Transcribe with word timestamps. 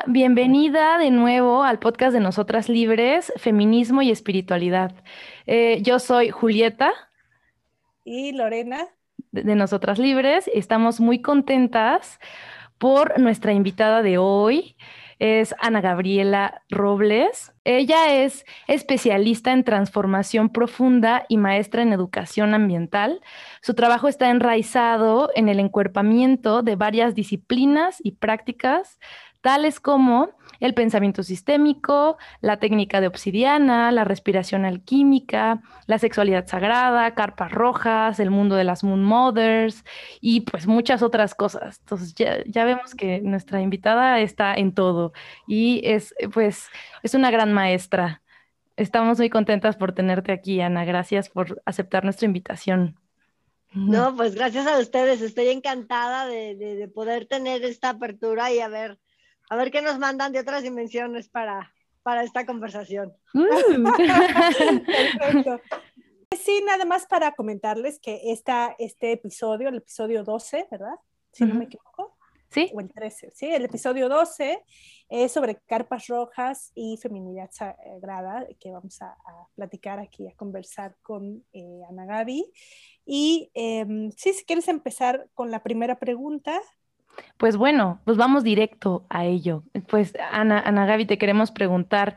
Hola, 0.00 0.12
bienvenida 0.12 0.98
de 0.98 1.10
nuevo 1.10 1.62
al 1.62 1.78
podcast 1.78 2.14
de 2.14 2.20
Nosotras 2.20 2.68
Libres, 2.70 3.32
Feminismo 3.36 4.00
y 4.00 4.10
Espiritualidad. 4.10 4.94
Eh, 5.46 5.80
yo 5.82 5.98
soy 5.98 6.30
Julieta. 6.30 6.92
Y 8.04 8.32
Lorena. 8.32 8.88
De, 9.30 9.42
de 9.42 9.54
Nosotras 9.56 9.98
Libres. 9.98 10.48
Estamos 10.54 11.00
muy 11.00 11.20
contentas 11.20 12.18
por 12.78 13.18
nuestra 13.18 13.52
invitada 13.52 14.02
de 14.02 14.16
hoy 14.16 14.76
es 15.20 15.54
Ana 15.60 15.82
Gabriela 15.82 16.62
Robles. 16.70 17.52
Ella 17.64 18.22
es 18.22 18.46
especialista 18.66 19.52
en 19.52 19.64
transformación 19.64 20.48
profunda 20.48 21.26
y 21.28 21.36
maestra 21.36 21.82
en 21.82 21.92
educación 21.92 22.54
ambiental. 22.54 23.20
Su 23.60 23.74
trabajo 23.74 24.08
está 24.08 24.30
enraizado 24.30 25.30
en 25.36 25.50
el 25.50 25.60
encuerpamiento 25.60 26.62
de 26.62 26.74
varias 26.74 27.14
disciplinas 27.14 27.98
y 28.02 28.12
prácticas 28.12 28.98
tales 29.40 29.80
como 29.80 30.30
el 30.60 30.74
pensamiento 30.74 31.22
sistémico, 31.22 32.18
la 32.40 32.58
técnica 32.58 33.00
de 33.00 33.06
obsidiana, 33.06 33.90
la 33.90 34.04
respiración 34.04 34.64
alquímica, 34.64 35.62
la 35.86 35.98
sexualidad 35.98 36.46
sagrada, 36.46 37.14
carpas 37.14 37.50
rojas, 37.50 38.20
el 38.20 38.30
mundo 38.30 38.56
de 38.56 38.64
las 38.64 38.84
Moon 38.84 39.02
Mothers 39.02 39.84
y 40.20 40.42
pues 40.42 40.66
muchas 40.66 41.02
otras 41.02 41.34
cosas. 41.34 41.78
Entonces 41.80 42.14
ya, 42.14 42.64
vemos 42.64 42.94
que 42.94 43.20
nuestra 43.22 43.62
invitada 43.62 44.20
está 44.20 44.54
en 44.54 44.74
todo 44.74 45.12
y 45.46 45.80
es 45.84 46.14
pues 46.32 46.68
es 47.02 47.14
una 47.14 47.30
gran 47.30 47.52
maestra. 47.52 48.22
Estamos 48.76 49.18
muy 49.18 49.30
contentas 49.30 49.76
por 49.76 49.92
tenerte 49.92 50.32
aquí, 50.32 50.60
Ana. 50.60 50.84
Gracias 50.84 51.28
por 51.28 51.62
aceptar 51.66 52.04
nuestra 52.04 52.26
invitación. 52.26 52.98
No, 53.72 54.16
pues 54.16 54.34
gracias 54.34 54.66
a 54.66 54.78
ustedes. 54.78 55.20
Estoy 55.20 55.48
encantada 55.48 56.26
de, 56.26 56.56
de 56.56 56.88
poder 56.88 57.26
tener 57.26 57.62
esta 57.62 57.90
apertura 57.90 58.52
y 58.52 58.58
a 58.60 58.68
ver 58.68 58.98
a 59.50 59.56
ver 59.56 59.70
qué 59.70 59.82
nos 59.82 59.98
mandan 59.98 60.32
de 60.32 60.38
otras 60.38 60.62
dimensiones 60.62 61.28
para, 61.28 61.74
para 62.02 62.22
esta 62.22 62.46
conversación. 62.46 63.12
Mm. 63.34 63.84
Perfecto. 64.86 65.60
Sí, 66.38 66.62
nada 66.64 66.84
más 66.84 67.06
para 67.06 67.32
comentarles 67.32 67.98
que 67.98 68.30
esta, 68.30 68.76
este 68.78 69.12
episodio, 69.12 69.68
el 69.68 69.78
episodio 69.78 70.22
12, 70.22 70.68
¿verdad? 70.70 70.94
Si 71.32 71.44
no 71.44 71.56
me 71.56 71.64
equivoco. 71.64 72.16
Sí. 72.50 72.70
O 72.74 72.80
el 72.80 72.92
13, 72.92 73.30
sí, 73.32 73.46
el 73.46 73.64
episodio 73.64 74.08
12 74.08 74.64
es 75.08 75.32
sobre 75.32 75.56
carpas 75.66 76.08
rojas 76.08 76.72
y 76.74 76.96
feminidad 76.96 77.48
sagrada, 77.52 78.46
que 78.58 78.72
vamos 78.72 79.00
a, 79.02 79.16
platicar 79.54 80.00
aquí, 80.00 80.26
a 80.26 80.34
conversar 80.34 80.96
con 81.02 81.44
eh, 81.52 81.80
Ana 81.88 82.06
Gaby. 82.06 82.52
Y 83.04 83.50
em, 83.54 84.10
sí, 84.12 84.32
si 84.32 84.44
quieres 84.44 84.66
empezar 84.68 85.28
con 85.34 85.50
la 85.50 85.62
primera 85.62 85.98
pregunta, 85.98 86.60
pues 87.36 87.56
bueno, 87.56 88.00
pues 88.04 88.16
vamos 88.16 88.44
directo 88.44 89.06
a 89.08 89.24
ello. 89.24 89.62
Pues 89.88 90.14
Ana, 90.32 90.60
Ana 90.60 90.86
Gaby, 90.86 91.06
te 91.06 91.18
queremos 91.18 91.50
preguntar, 91.50 92.16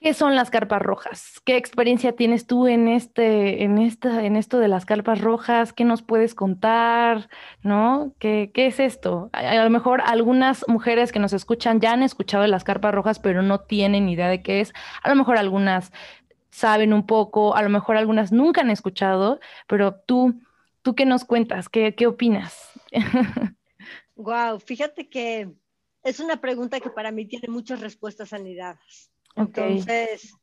¿qué 0.00 0.14
son 0.14 0.34
las 0.34 0.50
carpas 0.50 0.82
rojas? 0.82 1.40
¿Qué 1.44 1.56
experiencia 1.56 2.16
tienes 2.16 2.46
tú 2.46 2.66
en 2.66 2.88
este, 2.88 3.62
en 3.62 3.78
esta, 3.78 4.24
en 4.24 4.36
esto 4.36 4.58
de 4.58 4.68
las 4.68 4.84
carpas 4.84 5.20
rojas? 5.20 5.72
¿Qué 5.72 5.84
nos 5.84 6.02
puedes 6.02 6.34
contar? 6.34 7.28
¿No? 7.62 8.14
¿Qué, 8.18 8.50
qué 8.52 8.66
es 8.66 8.80
esto? 8.80 9.30
A, 9.32 9.54
lo 9.62 9.70
mejor 9.70 10.02
algunas 10.04 10.64
mujeres 10.68 11.12
que 11.12 11.20
nos 11.20 11.32
escuchan 11.32 11.80
ya 11.80 11.92
han 11.92 12.02
escuchado 12.02 12.46
las 12.46 12.64
carpas 12.64 12.94
rojas, 12.94 13.18
pero 13.20 13.42
no 13.42 13.60
tienen 13.60 14.08
idea 14.08 14.28
de 14.28 14.42
qué 14.42 14.60
es. 14.60 14.72
A 15.02 15.08
lo 15.08 15.14
mejor 15.16 15.36
algunas 15.38 15.92
saben 16.50 16.92
un 16.92 17.06
poco, 17.06 17.56
a 17.56 17.62
lo 17.62 17.70
mejor 17.70 17.96
algunas 17.96 18.32
nunca 18.32 18.62
han 18.62 18.70
escuchado, 18.70 19.40
pero 19.68 19.94
tú, 19.94 20.40
¿tú 20.82 20.94
qué 20.94 21.06
nos 21.06 21.24
cuentas? 21.24 21.68
¿Qué, 21.68 21.94
qué 21.94 22.06
opinas? 22.06 22.71
Wow, 24.14 24.60
fíjate 24.60 25.08
que 25.08 25.50
es 26.02 26.20
una 26.20 26.40
pregunta 26.40 26.80
que 26.80 26.90
para 26.90 27.10
mí 27.10 27.26
tiene 27.26 27.48
muchas 27.48 27.80
respuestas 27.80 28.32
anidadas. 28.32 29.10
Entonces, 29.34 30.34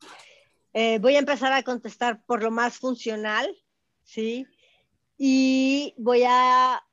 eh, 0.73 0.99
voy 0.99 1.15
a 1.15 1.19
empezar 1.19 1.53
a 1.53 1.63
contestar 1.63 2.23
por 2.25 2.43
lo 2.43 2.51
más 2.51 2.77
funcional, 2.77 3.55
¿sí? 4.03 4.45
Y 5.17 5.93
voy 5.97 6.23
a 6.27 6.83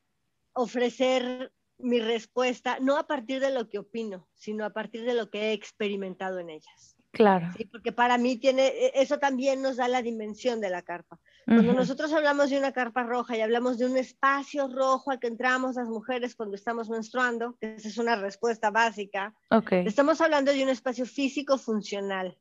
ofrecer 0.52 1.52
mi 1.78 2.00
respuesta 2.00 2.78
no 2.80 2.96
a 2.96 3.06
partir 3.06 3.40
de 3.40 3.50
lo 3.50 3.68
que 3.68 3.78
opino, 3.78 4.28
sino 4.34 4.64
a 4.64 4.70
partir 4.70 5.04
de 5.04 5.14
lo 5.14 5.30
que 5.30 5.48
he 5.48 5.52
experimentado 5.52 6.38
en 6.38 6.50
ellas. 6.50 6.95
Claro. 7.16 7.50
Sí, 7.56 7.65
porque 7.65 7.93
para 7.93 8.19
mí 8.19 8.37
tiene, 8.37 8.66
e, 8.66 8.93
eso 8.94 9.19
también 9.19 9.62
nos 9.62 9.77
da 9.77 9.88
la 9.88 10.03
dimensión 10.03 10.60
de 10.60 10.69
la 10.69 10.82
carpa. 10.82 11.19
Cuando 11.47 11.72
nosotros 11.72 12.12
hablamos 12.12 12.50
de 12.50 12.59
una 12.59 12.72
carpa 12.72 13.04
roja 13.04 13.37
y 13.37 13.41
hablamos 13.41 13.78
de 13.78 13.87
un 13.87 13.97
espacio 13.97 14.66
rojo 14.69 15.12
al 15.12 15.21
que 15.21 15.28
entramos 15.28 15.77
las 15.77 15.88
mujeres 15.88 16.34
cuando 16.34 16.56
estamos 16.56 16.91
menstruando, 16.91 17.56
que 17.60 17.77
esa 17.77 17.88
es 17.88 17.99
una 17.99 18.16
respuesta 18.16 18.71
básica, 18.71 19.32
estamos 19.71 20.21
hablando 20.21 20.53
de 20.53 20.62
un 20.65 20.69
espacio 20.69 21.06
físico 21.06 21.56
funcional, 21.56 22.37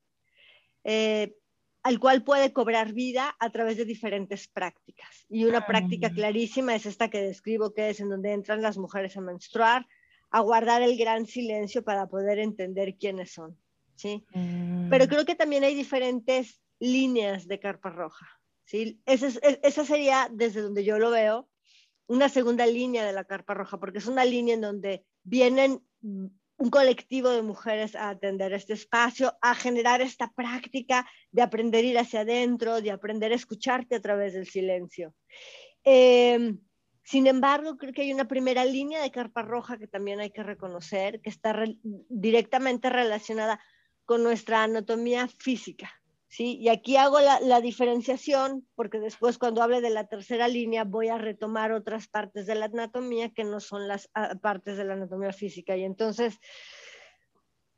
eh, 0.83 1.35
al 1.83 1.99
cual 1.99 2.23
puede 2.23 2.51
cobrar 2.51 2.93
vida 2.93 3.35
a 3.39 3.51
través 3.51 3.77
de 3.77 3.85
diferentes 3.85 4.47
prácticas. 4.47 5.25
Y 5.29 5.45
una 5.45 5.67
práctica 5.67 6.07
ah. 6.07 6.13
clarísima 6.13 6.73
es 6.73 6.87
esta 6.87 7.09
que 7.09 7.21
describo, 7.21 7.75
que 7.75 7.91
es 7.91 7.99
en 7.99 8.09
donde 8.09 8.33
entran 8.33 8.63
las 8.63 8.77
mujeres 8.79 9.15
a 9.17 9.21
menstruar, 9.21 9.85
a 10.31 10.39
guardar 10.41 10.81
el 10.81 10.97
gran 10.97 11.27
silencio 11.27 11.83
para 11.83 12.07
poder 12.07 12.39
entender 12.39 12.95
quiénes 12.97 13.31
son. 13.33 13.55
¿Sí? 13.95 14.25
Pero 14.31 15.05
mm. 15.05 15.07
creo 15.07 15.25
que 15.25 15.35
también 15.35 15.63
hay 15.63 15.75
diferentes 15.75 16.61
líneas 16.79 17.47
de 17.47 17.59
carpa 17.59 17.89
roja, 17.89 18.27
¿sí? 18.65 19.01
Esa, 19.05 19.27
esa 19.63 19.85
sería, 19.85 20.29
desde 20.31 20.61
donde 20.61 20.83
yo 20.83 20.99
lo 20.99 21.11
veo, 21.11 21.49
una 22.07 22.29
segunda 22.29 22.65
línea 22.65 23.05
de 23.05 23.13
la 23.13 23.23
carpa 23.23 23.53
roja, 23.53 23.79
porque 23.79 23.97
es 23.97 24.07
una 24.07 24.25
línea 24.25 24.55
en 24.55 24.61
donde 24.61 25.05
vienen 25.23 25.81
un 26.57 26.69
colectivo 26.69 27.29
de 27.29 27.41
mujeres 27.41 27.95
a 27.95 28.09
atender 28.09 28.53
este 28.53 28.73
espacio, 28.73 29.37
a 29.41 29.55
generar 29.55 30.01
esta 30.01 30.31
práctica 30.31 31.07
de 31.31 31.41
aprender 31.41 31.83
a 31.83 31.87
ir 31.87 31.97
hacia 31.97 32.21
adentro, 32.21 32.81
de 32.81 32.91
aprender 32.91 33.31
a 33.31 33.35
escucharte 33.35 33.95
a 33.95 34.01
través 34.01 34.33
del 34.33 34.47
silencio. 34.47 35.13
Em, 35.83 36.59
sin 37.03 37.27
embargo, 37.27 37.77
creo 37.77 37.93
que 37.93 38.03
hay 38.03 38.13
una 38.13 38.27
primera 38.27 38.65
línea 38.65 39.01
de 39.01 39.11
carpa 39.11 39.41
roja 39.41 39.77
que 39.77 39.87
también 39.87 40.19
hay 40.19 40.31
que 40.31 40.43
reconocer, 40.43 41.21
que 41.21 41.29
está 41.29 41.55
directamente 42.09 42.89
relacionada 42.89 43.59
con 44.05 44.23
nuestra 44.23 44.63
anatomía 44.63 45.27
física. 45.27 45.91
¿sí? 46.27 46.57
Y 46.57 46.69
aquí 46.69 46.97
hago 46.97 47.19
la, 47.19 47.61
diferenciación 47.61 48.67
porque 48.75 48.99
después 48.99 49.37
cuando 49.37 49.63
hable 49.63 49.81
de 49.81 49.89
la 49.89 50.07
tercera 50.07 50.47
línea 50.47 50.83
voy 50.83 51.09
a 51.09 51.17
retomar 51.17 51.71
otras 51.71 52.07
partes 52.07 52.45
de 52.45 52.55
la 52.55 52.65
anatomía 52.65 53.29
que 53.29 53.43
no 53.43 53.59
son 53.59 53.87
las 53.87 54.09
ah, 54.13 54.35
partes 54.41 54.77
de 54.77 54.85
la 54.85 54.93
anatomía 54.93 55.33
física. 55.33 55.75
Y 55.75 55.83
entonces, 55.83 56.39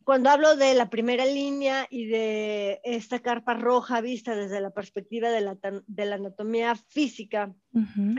cuando 0.03 0.29
hablo 0.29 0.55
de 0.55 0.73
la 0.73 0.89
primera 0.89 1.25
línea 1.25 1.87
y 1.89 2.07
de 2.07 2.79
esta 2.83 3.19
carpa 3.19 3.53
roja 3.53 4.01
vista 4.01 4.35
desde 4.35 4.61
la 4.61 4.71
perspectiva 4.71 5.29
de 5.29 5.41
la, 5.41 5.57
de 5.85 6.05
la 6.05 6.15
anatomía 6.15 6.75
física, 6.75 7.53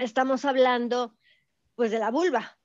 estamos 0.01 0.45
hablando 0.45 1.17
pues 1.75 1.91
de 1.91 1.99
la 1.99 2.11
vulva, 2.11 2.58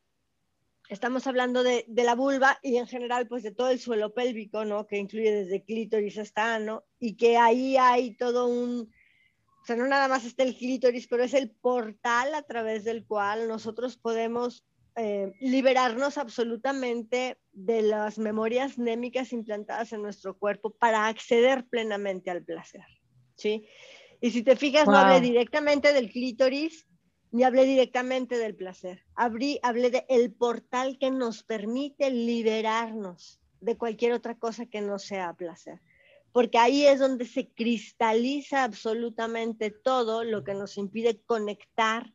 estamos 0.93 1.27
hablando 1.27 1.63
de, 1.63 1.85
la 1.87 2.15
vulva 2.15 2.59
y 2.61 2.77
en 2.77 2.87
general 2.87 3.27
pues 3.27 3.43
de 3.43 3.51
todo 3.51 3.69
el 3.69 3.79
suelo 3.79 4.13
pélvico, 4.13 4.63
¿no? 4.65 4.87
Que 4.87 4.97
incluye 4.97 5.31
desde 5.31 5.63
clítoris 5.63 6.17
hasta 6.17 6.55
ano 6.55 6.83
y 6.99 7.15
que 7.15 7.37
ahí 7.37 7.75
hay 7.77 8.15
todo 8.15 8.47
un, 8.47 8.91
o 9.61 9.65
sea, 9.65 9.75
no 9.75 9.87
nada 9.87 10.07
más 10.07 10.25
está 10.25 10.43
el 10.43 10.55
clítoris, 10.55 11.07
pero 11.07 11.23
es 11.23 11.33
el 11.33 11.49
portal 11.49 12.33
a 12.33 12.43
través 12.43 12.83
del 12.83 13.05
cual 13.05 13.47
nosotros 13.47 13.97
podemos 13.97 14.65
eh, 14.95 15.33
liberarnos 15.39 16.17
absolutamente 16.17 17.39
de 17.51 17.81
las 17.81 18.19
memorias 18.19 18.77
némicas 18.77 19.33
implantadas 19.33 19.91
en 19.93 20.01
nuestro 20.01 20.37
cuerpo 20.37 20.69
para 20.69 21.07
acceder 21.07 21.65
plenamente 21.67 22.29
al 22.29 22.43
placer, 22.43 22.85
¿sí? 23.35 23.67
Y 24.21 24.31
si 24.31 24.43
te 24.43 24.55
fijas, 24.55 24.87
no 24.87 24.95
hablé 24.95 25.19
directamente 25.19 25.91
del 25.91 26.09
clítoris, 26.09 26.87
ni 27.33 27.43
hablé 27.43 27.65
directamente 27.65 28.37
del 28.37 28.55
placer. 28.55 29.03
Abrí, 29.15 29.59
hablé 29.63 29.89
del 29.89 30.05
el 30.07 30.31
portal 30.31 30.99
que 30.99 31.09
nos 31.09 31.41
permite 31.41 32.11
liberarnos 32.11 33.41
de 33.59 33.75
cualquier 33.75 34.13
otra 34.13 34.37
cosa 34.37 34.67
que 34.67 34.81
no 34.81 34.99
sea 34.99 35.33
placer. 35.33 35.81
Porque 36.31 36.59
ahí 36.59 36.85
es 36.85 36.99
donde 36.99 37.25
se 37.25 37.49
cristaliza 37.49 38.63
absolutamente 38.63 39.71
todo 39.71 40.23
lo 40.23 40.43
que 40.43 40.53
nos 40.53 40.77
impide 40.77 41.21
conectar 41.25 42.13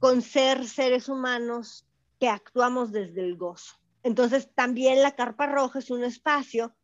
con 0.00 0.22
ser 0.22 0.66
seres 0.66 1.08
humanos 1.08 1.86
que 2.18 2.28
actuamos 2.28 2.90
desde 2.90 3.20
el 3.20 3.36
gozo. 3.36 3.76
Entonces, 4.02 4.50
también 4.56 5.02
la 5.02 5.14
carpa 5.14 5.46
roja 5.46 5.78
es 5.78 5.90
un 5.92 6.02
espacio 6.02 6.74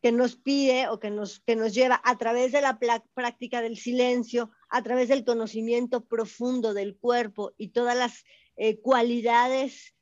que 0.00 0.12
nos 0.12 0.36
pide 0.36 0.88
o 0.88 1.00
que 1.00 1.10
nos, 1.10 1.40
que 1.40 1.56
nos 1.56 1.74
lleva 1.74 2.00
a 2.04 2.16
través 2.16 2.52
de 2.52 2.60
la 2.60 2.78
práctica 3.14 3.60
del 3.60 3.76
silencio, 3.76 4.50
a 4.68 4.82
través 4.82 5.08
del 5.08 5.24
conocimiento 5.24 6.04
profundo 6.04 6.74
del 6.74 6.96
cuerpo 6.96 7.52
y 7.56 7.68
todas 7.68 7.96
las 7.96 8.24
eh, 8.56 8.80
cualidades 8.80 9.94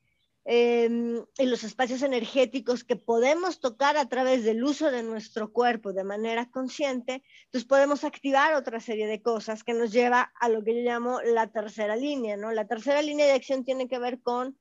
em, 0.44 1.24
en 1.38 1.50
los 1.50 1.64
espacios 1.64 2.02
energéticos 2.02 2.84
que 2.84 2.96
podemos 2.96 3.60
tocar 3.60 3.96
a 3.96 4.08
través 4.08 4.44
del 4.44 4.62
uso 4.62 4.90
de 4.90 5.02
nuestro 5.02 5.52
cuerpo 5.52 5.92
de 5.92 6.04
manera 6.04 6.50
consciente, 6.50 7.22
entonces 7.46 7.66
podemos 7.66 8.04
activar 8.04 8.54
otra 8.54 8.80
serie 8.80 9.06
de 9.06 9.22
cosas 9.22 9.64
que 9.64 9.74
nos 9.74 9.92
lleva 9.92 10.32
a 10.40 10.48
lo 10.48 10.62
que 10.62 10.74
yo 10.74 10.80
llamo 10.82 11.20
la 11.22 11.48
tercera 11.48 11.96
línea, 11.96 12.36
¿no? 12.36 12.52
La 12.52 12.66
tercera 12.66 13.02
línea 13.02 13.26
de 13.26 13.32
acción 13.32 13.64
tiene 13.64 13.88
que 13.88 13.98
ver 13.98 14.20
con 14.20 14.58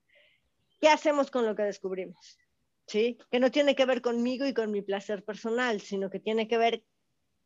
¿qué 0.80 0.90
hacemos 0.90 1.30
con 1.30 1.46
lo 1.46 1.56
que 1.56 1.64
descubrimos? 1.64 2.38
¿Sí? 2.88 3.18
Que 3.32 3.40
no 3.40 3.50
tiene 3.50 3.76
que 3.76 3.86
ver 3.86 4.02
conmigo 4.02 4.46
y 4.46 4.54
con 4.54 4.72
mi 4.72 4.82
placer 4.82 5.24
personal, 5.24 5.82
sino 5.82 6.10
que 6.10 6.20
tiene 6.20 6.48
que 6.48 6.58
ver 6.58 6.84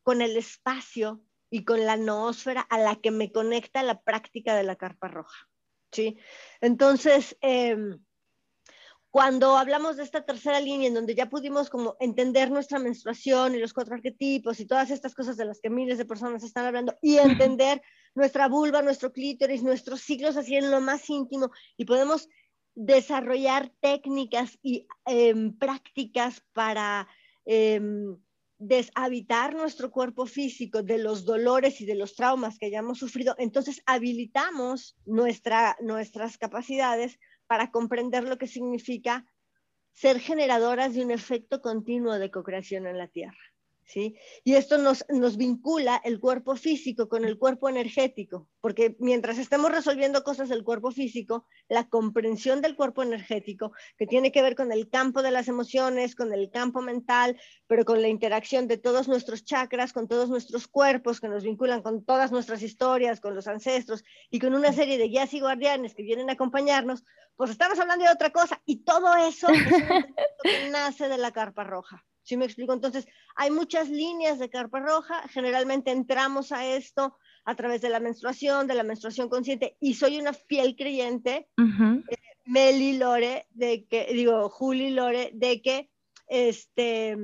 con 0.02 0.22
el 0.22 0.36
espacio 0.36 1.22
y 1.50 1.64
con 1.64 1.84
la 1.84 1.96
noósfera 1.96 2.60
a 2.60 2.78
la 2.78 2.96
que 2.96 3.10
me 3.10 3.32
conecta 3.32 3.82
la 3.82 4.00
práctica 4.00 4.54
de 4.54 4.62
la 4.62 4.76
carpa 4.76 5.08
roja. 5.08 5.48
¿sí? 5.90 6.18
Entonces, 6.60 7.36
em, 7.40 7.98
cuando 9.10 9.56
hablamos 9.56 9.96
de 9.96 10.04
esta 10.04 10.24
tercera 10.24 10.60
línea 10.60 10.86
en 10.86 10.94
donde 10.94 11.16
ya 11.16 11.28
pudimos 11.28 11.68
como 11.68 11.96
entender 11.98 12.50
nuestra 12.50 12.78
menstruación 12.78 13.54
y 13.54 13.58
los 13.58 13.72
cuatro 13.72 13.96
arquetipos 13.96 14.60
y 14.60 14.66
todas 14.66 14.90
estas 14.90 15.14
cosas 15.14 15.36
de 15.36 15.44
las 15.44 15.60
que 15.60 15.68
miles 15.68 15.98
de 15.98 16.04
personas 16.04 16.44
están 16.44 16.66
hablando 16.66 16.96
y 17.02 17.16
entender 17.18 17.82
nuestra 18.14 18.46
vulva, 18.46 18.82
nuestro 18.82 19.12
clítoris, 19.12 19.64
nuestros 19.64 20.02
ciclos 20.02 20.36
así 20.36 20.54
en 20.56 20.70
lo 20.70 20.80
más 20.80 21.10
íntimo 21.10 21.50
y 21.76 21.86
podemos 21.86 22.28
desarrollar 22.74 23.72
técnicas 23.80 24.58
y 24.62 24.86
em, 25.06 25.52
prácticas 25.52 26.42
para 26.52 27.08
em, 27.44 28.16
deshabitar 28.58 29.54
nuestro 29.54 29.90
cuerpo 29.90 30.26
físico 30.26 30.82
de 30.82 30.98
los 30.98 31.24
dolores 31.24 31.80
y 31.80 31.86
de 31.86 31.94
los 31.94 32.14
traumas 32.14 32.58
que 32.58 32.66
hayamos 32.66 32.98
sufrido, 32.98 33.34
entonces 33.38 33.82
habilitamos 33.86 34.96
nuestra, 35.06 35.76
nuestras 35.80 36.36
capacidades 36.36 37.18
para 37.46 37.70
comprender 37.70 38.24
lo 38.24 38.36
que 38.36 38.46
significa 38.46 39.24
ser 39.92 40.20
generadoras 40.20 40.94
de 40.94 41.04
un 41.04 41.10
efecto 41.10 41.60
continuo 41.62 42.18
de 42.18 42.30
co-creación 42.30 42.86
en 42.86 42.98
la 42.98 43.08
Tierra. 43.08 43.49
Y 43.94 44.54
esto 44.54 44.78
nos, 44.78 45.04
nos 45.08 45.36
vincula 45.36 46.00
el 46.04 46.20
cuerpo 46.20 46.56
físico 46.56 47.08
con 47.08 47.24
el 47.24 47.38
cuerpo 47.38 47.68
energético, 47.68 48.48
porque 48.60 48.96
mientras 49.00 49.38
estemos 49.38 49.70
resolviendo 49.70 50.22
cosas 50.22 50.48
del 50.48 50.64
cuerpo 50.64 50.90
físico, 50.90 51.46
la 51.68 51.88
comprensión 51.88 52.60
del 52.60 52.76
cuerpo 52.76 53.02
energético, 53.02 53.72
que 53.96 54.06
tiene 54.06 54.32
que 54.32 54.42
ver 54.42 54.54
con 54.54 54.72
el 54.72 54.88
campo 54.88 55.22
de 55.22 55.30
las 55.30 55.48
emociones, 55.48 56.14
con 56.14 56.32
el 56.32 56.50
campo 56.50 56.82
mental, 56.82 57.40
pero 57.66 57.84
con 57.84 58.02
la 58.02 58.08
interacción 58.08 58.68
de 58.68 58.78
todos 58.78 59.08
nuestros 59.08 59.44
chakras, 59.44 59.92
con 59.92 60.08
todos 60.08 60.28
nuestros 60.28 60.68
cuerpos, 60.68 61.20
que 61.20 61.28
nos 61.28 61.42
vinculan 61.42 61.82
con 61.82 62.04
todas 62.04 62.30
nuestras 62.32 62.62
historias, 62.62 63.20
con 63.20 63.34
los 63.34 63.46
ancestros 63.48 64.04
y 64.30 64.38
con 64.38 64.54
una 64.54 64.72
serie 64.72 64.98
de 64.98 65.08
guías 65.08 65.34
y 65.34 65.40
guardianes 65.40 65.94
que 65.94 66.02
vienen 66.02 66.30
a 66.30 66.34
acompañarnos, 66.34 67.04
pues 67.36 67.50
estamos 67.50 67.78
hablando 67.78 68.04
de 68.04 68.12
otra 68.12 68.30
cosa. 68.30 68.60
Y 68.66 68.84
todo 68.84 69.16
eso 69.16 69.48
nace 70.70 71.08
de 71.08 71.18
la 71.18 71.32
carpa 71.32 71.64
roja. 71.64 72.04
¿Sí 72.22 72.36
me 72.36 72.44
explico? 72.44 72.72
Entonces, 72.72 73.06
hay 73.36 73.50
muchas 73.50 73.88
líneas 73.88 74.38
de 74.38 74.50
carpa 74.50 74.80
roja, 74.80 75.26
generalmente 75.28 75.90
entramos 75.90 76.52
a 76.52 76.66
esto 76.66 77.16
a 77.44 77.54
través 77.54 77.80
de 77.80 77.88
la 77.88 78.00
menstruación, 78.00 78.66
de 78.66 78.74
la 78.74 78.82
menstruación 78.82 79.28
consciente, 79.28 79.76
y 79.80 79.94
soy 79.94 80.18
una 80.18 80.32
fiel 80.32 80.76
creyente, 80.76 81.48
eh, 81.58 82.16
Meli 82.44 82.98
Lore, 82.98 83.46
de 83.50 83.86
que, 83.86 84.08
digo, 84.12 84.48
Juli 84.50 84.90
Lore, 84.90 85.30
de 85.34 85.62
que 85.62 85.90
este, 86.26 87.16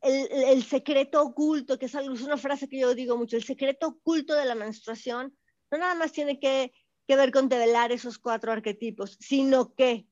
el, 0.00 0.62
secreto 0.62 1.22
oculto, 1.22 1.78
que 1.78 1.86
es 1.86 1.94
una 1.94 2.36
frase 2.36 2.68
que 2.68 2.78
yo 2.78 2.94
digo 2.94 3.16
mucho, 3.16 3.36
el 3.36 3.44
secreto 3.44 3.88
oculto 3.88 4.34
de 4.34 4.44
la 4.44 4.54
menstruación 4.54 5.36
no 5.70 5.78
nada 5.78 5.94
más 5.94 6.12
tiene 6.12 6.38
que, 6.38 6.72
que 7.06 7.16
ver 7.16 7.30
con 7.30 7.48
develar 7.48 7.92
esos 7.92 8.18
cuatro 8.18 8.52
arquetipos, 8.52 9.16
sino 9.20 9.74
que 9.74 10.06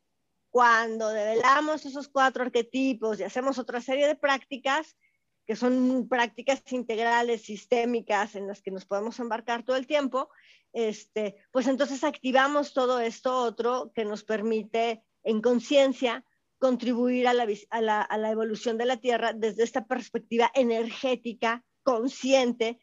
cuando 0.51 1.09
develamos 1.11 1.85
esos 1.85 2.09
cuatro 2.09 2.45
arquetipos 2.45 3.21
y 3.21 3.25
hacemos 3.25 3.59
otra 3.59 3.81
serie 3.81 4.07
de 4.07 4.17
prácticas, 4.17 4.97
que 5.47 5.55
son 5.57 6.09
prácticas 6.09 6.63
integrales, 6.73 7.43
sistémicas, 7.43 8.35
en 8.35 8.49
las 8.49 8.63
que 8.63 8.71
nos 8.71 8.85
podemos 8.85 9.19
embarcar 9.21 9.65
todo 9.65 9.77
el 9.77 9.87
tiempo, 9.87 10.29
este, 10.73 11.37
pues 11.53 11.69
entonces 11.69 12.05
activamos 12.05 12.75
todo 12.75 13.01
esto 13.01 13.37
otro 13.37 13.93
que 13.95 14.05
nos 14.05 14.25
permite 14.25 15.03
en 15.23 15.41
conciencia 15.41 16.25
contribuir 16.59 17.29
a 17.29 17.35
la, 17.35 17.47
a, 17.71 17.81
la, 17.81 18.03
a 18.03 18.19
la 18.19 18.31
evolución 18.31 18.79
de 18.79 18.87
la 18.87 18.97
Tierra 18.97 19.33
desde 19.33 19.63
esta 19.63 19.87
perspectiva 19.87 20.51
energética, 20.55 21.65
consciente, 21.83 22.81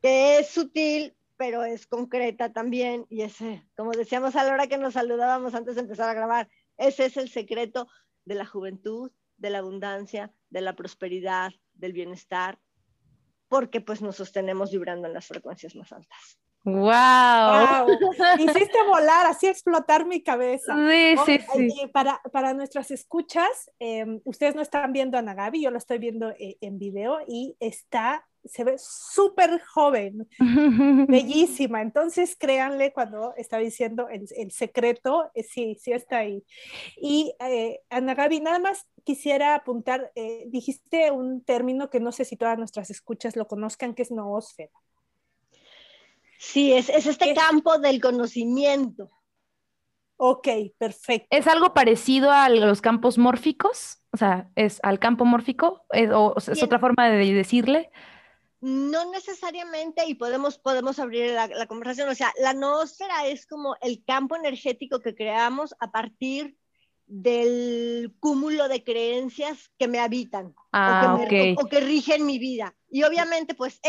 que 0.00 0.38
es 0.38 0.48
sutil, 0.48 1.14
pero 1.38 1.64
es 1.64 1.86
concreta 1.86 2.52
también 2.52 3.06
y 3.08 3.22
ese, 3.22 3.64
como 3.76 3.92
decíamos 3.92 4.36
a 4.36 4.44
la 4.44 4.52
hora 4.52 4.66
que 4.66 4.76
nos 4.76 4.94
saludábamos 4.94 5.54
antes 5.54 5.76
de 5.76 5.82
empezar 5.82 6.10
a 6.10 6.14
grabar, 6.14 6.48
ese 6.76 7.06
es 7.06 7.16
el 7.16 7.30
secreto 7.30 7.88
de 8.24 8.34
la 8.34 8.44
juventud, 8.44 9.10
de 9.38 9.50
la 9.50 9.58
abundancia, 9.58 10.34
de 10.50 10.60
la 10.60 10.74
prosperidad, 10.74 11.52
del 11.74 11.92
bienestar, 11.92 12.58
porque 13.48 13.80
pues 13.80 14.02
nos 14.02 14.16
sostenemos 14.16 14.72
vibrando 14.72 15.06
en 15.06 15.14
las 15.14 15.26
frecuencias 15.26 15.74
más 15.76 15.92
altas. 15.92 16.40
¡Wow! 16.64 17.86
Hiciste 18.38 18.82
volar, 18.86 19.26
así 19.26 19.46
explotar 19.46 20.06
mi 20.06 20.22
cabeza. 20.22 20.74
Sí, 20.90 21.16
sí, 21.24 21.40
sí. 21.52 21.86
Para, 21.92 22.20
para 22.32 22.52
nuestras 22.52 22.90
escuchas, 22.90 23.70
em, 23.78 24.20
ustedes 24.24 24.54
no 24.54 24.62
están 24.62 24.92
viendo 24.92 25.16
a 25.16 25.22
Nagabi, 25.22 25.62
yo 25.62 25.70
lo 25.70 25.78
estoy 25.78 25.98
viendo 25.98 26.30
eh, 26.30 26.58
en 26.60 26.78
video 26.78 27.20
y 27.26 27.56
está 27.60 28.26
se 28.44 28.64
ve 28.64 28.76
súper 28.78 29.60
joven, 29.60 30.28
bellísima. 31.08 31.82
Entonces, 31.82 32.36
créanle 32.36 32.92
cuando 32.92 33.34
está 33.36 33.58
diciendo 33.58 34.08
el, 34.08 34.26
el 34.36 34.50
secreto, 34.50 35.30
eh, 35.34 35.42
sí, 35.42 35.76
sí 35.80 35.92
está 35.92 36.18
ahí. 36.18 36.44
Y 36.96 37.34
eh, 37.40 37.80
Ana 37.90 38.14
Gaby, 38.14 38.40
nada 38.40 38.58
más 38.58 38.86
quisiera 39.04 39.54
apuntar, 39.54 40.12
eh, 40.14 40.44
dijiste 40.48 41.10
un 41.10 41.42
término 41.42 41.90
que 41.90 42.00
no 42.00 42.12
sé 42.12 42.24
si 42.24 42.36
todas 42.36 42.58
nuestras 42.58 42.90
escuchas 42.90 43.36
lo 43.36 43.46
conozcan, 43.46 43.94
que 43.94 44.02
es 44.02 44.10
noósfera. 44.10 44.70
Sí, 46.38 46.72
es, 46.72 46.88
es 46.88 47.06
este 47.06 47.34
campo 47.34 47.78
del 47.78 48.00
conocimiento. 48.00 49.10
Ok, 50.20 50.48
perfecto. 50.78 51.28
¿Es 51.30 51.46
algo 51.46 51.74
parecido 51.74 52.32
a 52.32 52.48
los 52.48 52.80
campos 52.80 53.18
mórficos? 53.18 53.98
O 54.10 54.16
sea, 54.16 54.50
¿es 54.56 54.80
al 54.82 54.98
campo 54.98 55.24
mórfico? 55.24 55.84
¿O 56.12 56.34
es 56.36 56.62
otra 56.62 56.80
forma 56.80 57.08
de 57.08 57.32
decirle? 57.32 57.90
No 58.60 59.10
necesariamente, 59.12 60.04
y 60.06 60.14
podemos, 60.14 60.58
podemos 60.58 60.98
abrir 60.98 61.32
la, 61.32 61.66
conversación, 61.66 62.08
o 62.08 62.14
sea, 62.14 62.32
la 62.40 62.54
noósfera 62.54 63.26
es 63.26 63.46
como 63.46 63.76
el 63.80 64.02
campo 64.04 64.34
energético 64.34 65.00
que 65.00 65.14
creamos 65.14 65.74
a 65.78 65.92
partir 65.92 66.56
del 67.06 68.14
cúmulo 68.20 68.68
de 68.68 68.84
creencias 68.84 69.70
que 69.78 69.88
me 69.88 69.98
habitan 69.98 70.54
ah, 70.72 71.16
o, 71.56 71.66
que 71.66 71.80
rigen 71.80 72.26
mi 72.26 72.38
vida. 72.38 72.76
Y 72.90 73.02
obviamente, 73.02 73.54
pues 73.54 73.80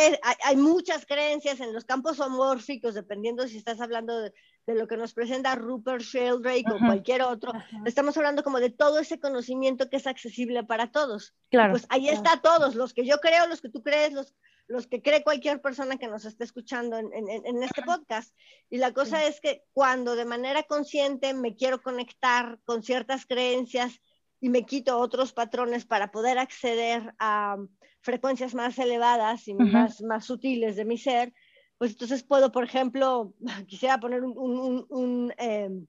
hay, 0.46 0.55
muchas 0.55 1.05
creencias 1.05 1.60
en 1.60 1.74
los 1.74 1.86
campos 1.86 2.20
homórficos, 2.20 2.93
dependiendo 2.93 3.48
si 3.48 3.58
estás 3.58 3.82
hablando 3.82 4.20
de, 4.20 4.34
lo 4.75 4.88
que 4.88 4.97
nos 4.97 5.13
presenta 5.13 5.55
Rupert 5.55 6.01
Sheldrake 6.01 6.71
o 6.71 6.79
cualquier 6.79 7.21
otro. 7.21 7.53
Estamos 7.85 8.15
hablando 8.17 8.43
como 8.43 8.59
de 8.59 8.69
todo 8.69 8.99
ese 8.99 9.19
conocimiento 9.19 9.89
que 9.89 9.97
es 9.97 10.07
accesible 10.07 10.63
para 10.63 10.91
todos. 10.91 11.35
Claro. 11.49 11.73
pues 11.73 11.85
ahí 11.89 12.09
está 12.09 12.41
todos, 12.41 12.75
los 12.75 12.93
que 12.93 13.05
yo 13.05 13.17
creo, 13.19 13.47
los 13.47 13.61
que 13.61 13.69
tú 13.69 13.81
crees, 13.81 14.13
los, 14.13 14.35
los 14.67 14.88
que 14.88 15.01
cree 15.01 15.23
cualquier 15.23 15.61
persona 15.61 15.97
que 15.97 16.07
nos 16.07 16.25
esté 16.25 16.43
escuchando 16.43 16.97
en, 16.97 17.63
este 17.63 17.81
podcast. 17.81 18.35
Y 18.69 18.77
la 18.77 18.93
cosa 18.93 19.25
es 19.25 19.41
que 19.41 19.63
cuando 19.73 20.15
de 20.15 20.25
manera 20.25 20.63
consciente 20.63 21.33
me 21.33 21.55
quiero 21.55 21.81
conectar 21.81 22.59
con 22.65 22.83
ciertas 22.83 23.25
creencias 23.25 23.99
y 24.39 24.49
me 24.49 24.65
quito 24.65 24.99
otros 24.99 25.33
patrones 25.33 25.85
para 25.85 26.11
poder 26.11 26.38
acceder 26.38 27.13
a 27.17 27.57
frecuencias 28.01 28.53
más 28.53 28.77
elevadas 28.77 29.47
y 29.47 29.55
más, 29.55 30.01
más 30.01 30.25
sutiles 30.25 30.75
de 30.75 30.85
mi 30.85 30.97
ser, 30.97 31.33
pues 31.79 31.91
entonces 31.91 32.24
puedo, 32.24 32.51
por 32.51 32.65
ejemplo, 32.65 33.33
quisiera 33.67 34.00
poner 34.00 34.21
un, 34.21 35.33
em, 35.38 35.88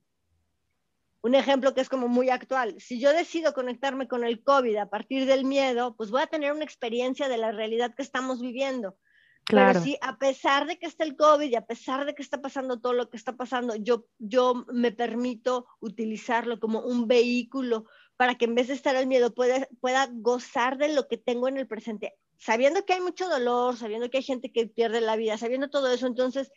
un 1.21 1.35
ejemplo 1.35 1.73
que 1.73 1.81
es 1.81 1.89
como 1.89 2.07
muy 2.07 2.29
actual. 2.29 2.75
Si 2.79 2.99
yo 2.99 3.13
decido 3.13 3.53
conectarme 3.53 4.07
con 4.07 4.23
el 4.23 4.41
COVID 4.41 4.77
a 4.77 4.89
partir 4.89 5.25
del 5.25 5.43
miedo, 5.43 5.95
pues 5.95 6.09
voy 6.09 6.21
a 6.21 6.27
tener 6.27 6.53
una 6.53 6.63
experiencia 6.63 7.27
de 7.27 7.37
la 7.37 7.51
realidad 7.51 7.93
que 7.93 8.03
estamos 8.03 8.41
viviendo. 8.41 8.97
Claro. 9.43 9.73
Pero 9.73 9.83
si 9.83 9.97
a 10.01 10.17
pesar 10.17 10.65
de 10.65 10.79
que 10.79 10.85
está 10.85 11.03
el 11.03 11.17
COVID 11.17 11.49
y 11.49 11.55
a 11.55 11.65
pesar 11.65 12.05
de 12.05 12.15
que 12.15 12.21
está 12.21 12.41
pasando 12.41 12.79
todo 12.79 12.93
lo 12.93 13.09
que 13.09 13.17
está 13.17 13.35
pasando, 13.35 13.75
yo, 13.75 14.05
yo 14.17 14.65
me 14.71 14.93
permito 14.93 15.67
utilizarlo 15.81 16.59
como 16.59 16.79
un 16.79 17.05
vehículo 17.07 17.85
para 18.15 18.35
que 18.35 18.45
en 18.45 18.55
vez 18.55 18.69
de 18.69 18.75
estar 18.75 18.95
el 18.95 19.07
miedo 19.07 19.33
pueda, 19.33 19.67
pueda 19.81 20.07
gozar 20.09 20.77
de 20.77 20.93
lo 20.93 21.09
que 21.09 21.17
tengo 21.17 21.49
en 21.49 21.57
el 21.57 21.67
presente, 21.67 22.15
sabiendo 22.41 22.83
que 22.85 22.93
hay 22.93 23.01
mucho 23.01 23.29
dolor, 23.29 23.77
sabiendo 23.77 24.09
que 24.09 24.17
hay 24.17 24.23
gente 24.23 24.51
que 24.51 24.67
pierde 24.67 24.99
la 24.99 25.15
vida, 25.15 25.37
sabiendo 25.37 25.69
todo 25.69 25.93
eso, 25.93 26.07
entonces 26.07 26.51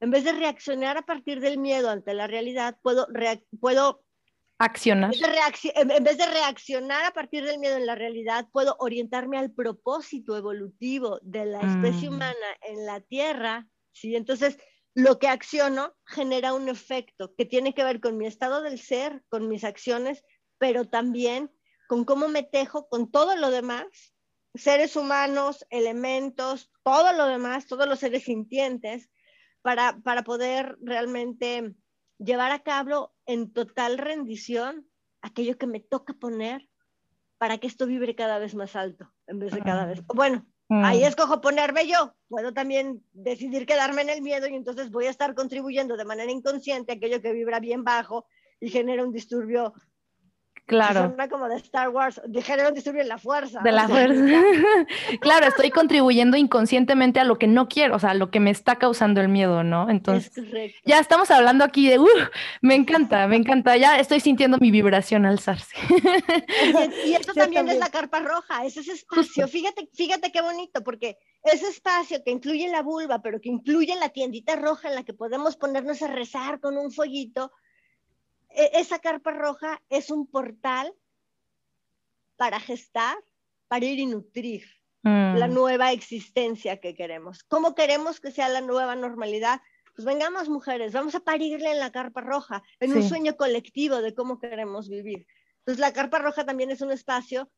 en 0.00 0.10
vez 0.10 0.24
de 0.24 0.32
reaccionar 0.32 0.96
a 0.96 1.02
partir 1.02 1.40
del 1.40 1.58
miedo 1.58 1.90
ante 1.90 2.14
la 2.14 2.26
realidad, 2.26 2.78
puedo, 2.82 3.08
puedo 3.60 4.04
accionar. 4.58 5.12
En 5.74 6.04
vez, 6.04 6.18
de 6.18 6.26
reaccionar 6.26 7.04
a 7.04 7.12
partir 7.12 7.44
del 7.44 7.58
miedo 7.58 7.76
en 7.76 7.86
la 7.86 7.94
realidad, 7.94 8.46
puedo 8.52 8.76
orientarme 8.78 9.38
al 9.38 9.52
propósito 9.52 10.36
evolutivo 10.36 11.18
de 11.22 11.46
la 11.46 11.60
especie 11.60 12.10
mm. 12.10 12.12
humana 12.12 12.46
en 12.62 12.86
la 12.86 13.00
Tierra. 13.00 13.66
¿sí? 13.92 14.14
Entonces, 14.14 14.58
lo 14.94 15.18
que 15.18 15.28
acciono 15.28 15.94
genera 16.04 16.54
un 16.54 16.68
efecto 16.68 17.34
que 17.36 17.46
tiene 17.46 17.74
que 17.74 17.84
ver 17.84 18.00
con 18.00 18.16
mi 18.16 18.26
estado 18.26 18.62
del 18.62 18.78
ser, 18.78 19.22
con 19.28 19.48
mis 19.48 19.64
acciones, 19.64 20.22
pero 20.58 20.84
también 20.84 21.50
con 21.88 22.04
cómo 22.04 22.28
me 22.28 22.42
tejo 22.42 22.88
con 22.88 23.10
todo 23.10 23.36
lo 23.36 23.50
demás, 23.50 24.14
seres 24.58 24.96
humanos, 24.96 25.66
elementos, 25.70 26.70
todo 26.82 27.12
lo 27.12 27.26
demás, 27.26 27.66
todos 27.66 27.88
los 27.88 27.98
seres 27.98 28.24
sintientes, 28.24 29.10
para, 29.66 30.22
poder 30.22 30.76
realmente 30.80 31.74
llevar 32.18 32.52
a 32.52 32.62
cabo 32.62 33.12
en 33.26 33.52
total 33.52 33.98
rendición 33.98 34.88
aquello 35.22 35.58
que 35.58 35.66
me 35.66 35.80
toca 35.80 36.14
poner 36.14 36.68
para 37.36 37.58
que 37.58 37.66
esto 37.66 37.86
vibre 37.86 38.14
cada 38.14 38.38
vez 38.38 38.54
más 38.54 38.76
alto 38.76 39.12
en 39.26 39.40
vez 39.40 39.52
de 39.52 39.60
cada 39.62 39.84
vez. 39.84 40.04
Bueno, 40.06 40.46
ahí 40.68 41.00
mm. 41.00 41.06
escojo 41.06 41.40
ponerme 41.40 41.88
yo. 41.88 42.14
Puedo 42.28 42.52
también 42.52 43.02
decidir 43.12 43.66
quedarme 43.66 44.02
en 44.02 44.10
el 44.10 44.22
miedo 44.22 44.46
y 44.46 44.54
entonces 44.54 44.90
voy 44.90 45.06
a 45.06 45.10
estar 45.10 45.34
contribuyendo 45.34 45.96
de 45.96 46.04
manera 46.04 46.30
inconsciente 46.30 46.92
aquello 46.92 47.20
que 47.20 47.32
vibra 47.32 47.58
bien 47.58 47.82
bajo 47.82 48.26
y 48.60 48.70
genera 48.70 49.04
un 49.04 49.12
disturbio 49.12 49.74
Claro. 50.66 51.14
como 51.30 51.48
de 51.48 51.56
Star 51.56 51.90
Wars, 51.90 52.20
dijeron 52.26 52.74
distribuir 52.74 53.06
la 53.06 53.18
fuerza. 53.18 53.60
De 53.60 53.70
la 53.70 53.86
fuerza. 53.86 54.42
claro, 55.20 55.46
estoy 55.46 55.70
contribuyendo 55.70 56.36
inconscientemente 56.36 57.20
a 57.20 57.24
lo 57.24 57.38
que 57.38 57.46
no 57.46 57.68
quiero, 57.68 57.94
o 57.94 57.98
sea, 58.00 58.10
a 58.10 58.14
lo 58.14 58.32
que 58.32 58.40
me 58.40 58.50
está 58.50 58.74
causando 58.74 59.20
el 59.20 59.28
miedo, 59.28 59.62
¿no? 59.62 59.88
Entonces, 59.88 60.32
ya 60.84 60.98
estamos 60.98 61.30
hablando 61.30 61.64
aquí 61.64 61.88
de, 61.88 62.00
uh, 62.00 62.08
me 62.62 62.74
encanta, 62.74 63.28
me 63.28 63.36
encanta, 63.36 63.76
ya 63.76 64.00
estoy 64.00 64.18
sintiendo 64.18 64.58
mi 64.58 64.72
vibración 64.72 65.24
alzarse. 65.24 65.76
y, 67.06 67.14
esto 67.14 67.32
también, 67.32 67.68
es 67.68 67.78
la 67.78 67.90
carpa 67.90 68.18
roja, 68.18 68.64
es 68.64 68.76
ese 68.76 68.92
espacio, 68.92 69.46
fíjate, 69.46 69.88
fíjate 69.94 70.32
qué 70.32 70.42
bonito, 70.42 70.82
porque 70.82 71.16
ese 71.44 71.68
espacio 71.68 72.24
que 72.24 72.32
incluye 72.32 72.68
la 72.68 72.82
vulva, 72.82 73.22
pero 73.22 73.40
que 73.40 73.50
incluye 73.50 73.94
la 73.94 74.08
tiendita 74.08 74.56
roja 74.56 74.88
en 74.88 74.96
la 74.96 75.04
que 75.04 75.14
podemos 75.14 75.56
ponernos 75.56 76.02
a 76.02 76.08
rezar 76.08 76.58
con 76.58 76.76
un 76.76 76.90
fueguito, 76.90 77.52
e, 77.52 77.65
esa 78.56 78.98
carpa 78.98 79.32
roja 79.32 79.82
es 79.88 80.10
un 80.10 80.26
portal 80.26 80.92
para 82.36 82.60
gestar, 82.60 83.16
para 83.68 83.84
ir 83.84 83.98
y 83.98 84.06
nutrir 84.06 84.64
la 85.02 85.46
mm. 85.46 85.54
nueva 85.54 85.92
existencia 85.92 86.80
que 86.80 86.96
queremos. 86.96 87.44
¿Cómo 87.44 87.76
queremos 87.76 88.18
que 88.18 88.32
sea 88.32 88.48
la 88.48 88.60
nueva 88.60 88.96
normalidad? 88.96 89.60
Pues 89.94 90.04
vengamos 90.04 90.48
mujeres, 90.48 90.92
vamos 90.92 91.14
a 91.14 91.20
parirle 91.20 91.70
en 91.70 91.78
la 91.78 91.92
carpa 91.92 92.20
roja, 92.20 92.62
en 92.80 92.92
un 92.92 93.02
sueño 93.02 93.36
colectivo 93.36 94.02
de 94.02 94.14
cómo 94.14 94.40
queremos 94.40 94.88
vivir. 94.88 95.26
Entonces 95.60 95.80
la 95.80 95.92
carpa 95.92 96.18
roja 96.18 96.44
también 96.44 96.70
es 96.70 96.80
un 96.80 96.90
espacio 96.90 97.50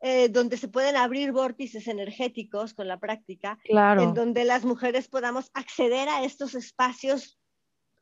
eh, 0.00 0.28
donde 0.30 0.56
se 0.56 0.68
pueden 0.68 0.96
abrir 0.96 1.30
vórtices 1.30 1.86
energéticos 1.86 2.74
con 2.74 2.88
la 2.88 2.98
práctica, 2.98 3.58
en 3.64 4.14
donde 4.14 4.44
las 4.44 4.64
mujeres 4.64 5.08
podamos 5.08 5.50
acceder 5.54 6.08
a 6.08 6.24
estos 6.24 6.54
espacios, 6.54 7.38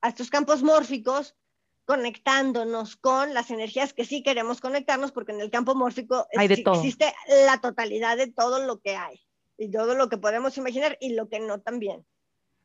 a 0.00 0.08
estos 0.08 0.30
campos 0.30 0.62
mórficos 0.62 1.34
conectándonos 1.88 2.96
con 2.96 3.32
las 3.32 3.50
energías 3.50 3.94
que 3.94 4.04
sí 4.04 4.22
queremos 4.22 4.60
conectarnos, 4.60 5.10
porque 5.10 5.32
en 5.32 5.40
el 5.40 5.50
campo 5.50 5.74
mórfico 5.74 6.26
existe 6.32 7.14
la 7.46 7.62
totalidad 7.62 8.18
de 8.18 8.30
todo 8.30 8.62
lo 8.66 8.78
que 8.80 8.94
hay 8.94 9.22
y 9.56 9.70
todo 9.70 9.94
lo 9.94 10.10
que 10.10 10.18
podemos 10.18 10.58
imaginar 10.58 10.98
y 11.00 11.14
lo 11.14 11.30
que 11.30 11.40
no 11.40 11.60
también. 11.60 12.04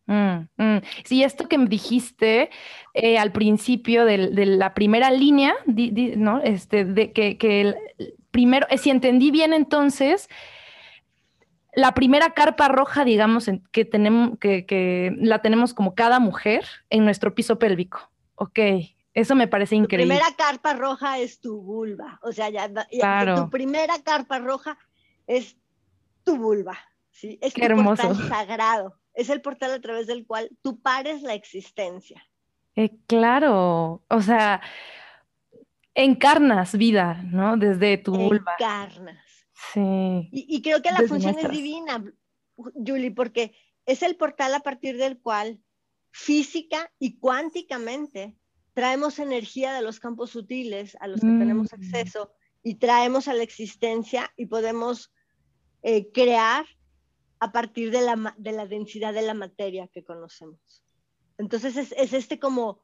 Mm, 0.07 0.49
mm. 0.57 0.81
Sí, 1.05 1.23
esto 1.23 1.47
que 1.47 1.57
me 1.57 1.67
dijiste 1.67 2.49
eh, 2.93 3.17
al 3.17 3.31
principio 3.31 4.03
de, 4.03 4.17
la 4.17 4.73
primera 4.73 5.09
línea, 5.09 5.55
¿no? 5.65 6.41
Este, 6.41 6.83
de 6.83 7.13
que, 7.13 7.37
que 7.37 7.73
primero, 8.29 8.67
eh, 8.69 8.77
si 8.77 8.89
entendí 8.89 9.31
bien 9.31 9.53
entonces, 9.53 10.27
la 11.73 11.93
primera 11.93 12.33
carpa 12.33 12.67
roja, 12.67 13.05
digamos, 13.05 13.49
que, 13.71 13.85
tenemos, 13.85 14.37
que, 14.37 14.65
que 14.65 15.15
la 15.17 15.41
tenemos 15.41 15.73
como 15.73 15.95
cada 15.95 16.19
mujer 16.19 16.65
en 16.89 17.05
nuestro 17.05 17.33
piso 17.33 17.57
pélvico. 17.57 18.11
Ok, 18.35 18.59
eso 19.13 19.35
me 19.35 19.47
parece 19.47 19.75
increíble. 19.75 20.15
Tu 20.15 20.19
primera 20.19 20.35
carpa 20.35 20.73
roja 20.73 21.19
es 21.19 21.39
tu 21.39 21.61
vulva. 21.61 22.19
O 22.23 22.31
sea, 22.31 22.49
ya, 22.49 22.69
tu 23.35 23.49
primera 23.49 24.01
carpa 24.03 24.39
roja 24.39 24.77
es 25.27 25.57
tu 26.23 26.37
vulva. 26.37 26.77
¿sí? 27.11 27.37
Es 27.41 27.53
Qué 27.53 27.69
tu 27.69 27.83
portal 27.83 28.15
sagrado. 28.29 28.99
Es 29.13 29.29
el 29.29 29.41
portal 29.41 29.71
a 29.71 29.81
través 29.81 30.07
del 30.07 30.25
cual 30.25 30.49
tú 30.61 30.79
pares 30.79 31.21
la 31.21 31.35
existencia. 31.35 32.25
Eh, 32.75 32.97
claro. 33.05 34.03
O 34.09 34.21
sea, 34.21 34.61
encarnas 35.93 36.75
vida, 36.75 37.21
¿no? 37.23 37.55
Desde 37.57 37.97
tu 37.97 38.15
vulva. 38.15 38.53
Encarnas. 38.57 39.23
Sí. 39.73 40.29
Y, 40.31 40.61
creo 40.61 40.81
que 40.81 40.91
la 40.91 41.07
función 41.07 41.37
es 41.37 41.49
divina, 41.49 42.03
Julie, 42.55 43.11
porque 43.11 43.55
es 43.85 44.03
el 44.03 44.15
portal 44.15 44.53
a 44.55 44.59
partir 44.59 44.97
del 44.97 45.19
cual 45.19 45.61
física 46.11 46.91
y 46.99 47.17
cuánticamente 47.17 48.35
traemos 48.73 49.19
energía 49.19 49.73
de 49.73 49.81
los 49.81 49.99
campos 49.99 50.31
sutiles 50.31 50.97
a 50.99 51.07
los 51.07 51.21
que 51.21 51.27
tenemos 51.27 51.71
mm. 51.71 51.75
acceso 51.75 52.33
y 52.63 52.75
traemos 52.75 53.27
a 53.27 53.33
la 53.33 53.43
existencia 53.43 54.31
y 54.35 54.47
podemos 54.47 55.13
eh, 55.83 56.11
crear 56.11 56.65
a 57.39 57.51
partir 57.51 57.91
de 57.91 58.01
la, 58.01 58.35
de 58.37 58.51
la, 58.53 58.65
densidad 58.65 59.13
de 59.13 59.21
la 59.21 59.33
materia 59.33 59.87
que 59.87 60.03
conocemos. 60.03 60.83
Entonces 61.37 61.75
es, 61.75 61.91
es, 61.97 62.13
este 62.13 62.39
como 62.39 62.79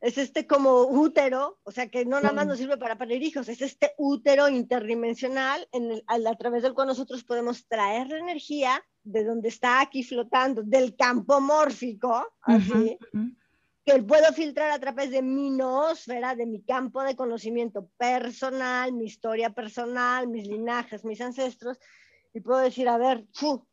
es 0.00 0.16
este 0.16 0.46
como 0.46 0.84
útero, 0.84 1.58
o 1.62 1.70
sea 1.70 1.88
que 1.88 2.06
no 2.06 2.20
nada 2.20 2.32
más 2.34 2.46
nos 2.46 2.58
sirve 2.58 2.78
para 2.78 2.96
parir 2.96 3.22
hijos, 3.22 3.48
es 3.48 3.60
este 3.60 3.92
útero 3.98 4.48
interdimensional 4.48 5.68
en 5.72 5.90
el, 5.92 6.04
a, 6.06 6.34
través 6.36 6.62
del 6.62 6.72
cual 6.72 6.88
nosotros 6.88 7.22
podemos 7.22 7.66
traer 7.68 8.08
la 8.08 8.18
energía 8.18 8.82
de 9.04 9.24
donde 9.24 9.48
está 9.48 9.80
aquí 9.80 10.02
flotando, 10.02 10.62
del 10.62 10.96
campo 10.96 11.40
mórfico, 11.40 12.26
así, 12.40 12.98
que 13.84 14.02
puedo 14.02 14.32
filtrar 14.32 14.70
a 14.70 14.78
través 14.78 15.10
de 15.10 15.22
mi 15.22 15.50
noosfera, 15.50 16.34
de 16.34 16.46
mi 16.46 16.62
campo 16.62 17.02
de 17.02 17.16
conocimiento 17.16 17.88
personal, 17.96 18.92
mi 18.92 19.06
historia 19.06 19.50
personal, 19.50 20.28
mis 20.28 20.46
linajes, 20.46 21.04
mis 21.04 21.20
ancestros, 21.20 21.78
y 22.32 22.40
puedo 22.40 22.60
decir, 22.60 22.88
a 22.88 22.98
ver, 22.98 23.26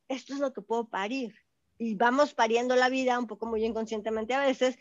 esto 0.08 0.34
es 0.34 0.40
lo 0.40 0.54
que 0.54 0.62
puedo 0.62 0.88
parir. 0.88 1.36
Y 1.80 1.94
vamos 1.96 2.34
pariendo 2.34 2.76
la 2.76 2.90
vida 2.90 3.20
un 3.20 3.28
poco 3.28 3.46
muy 3.46 3.64
inconscientemente 3.64 4.34
a 4.34 4.40
veces, 4.40 4.80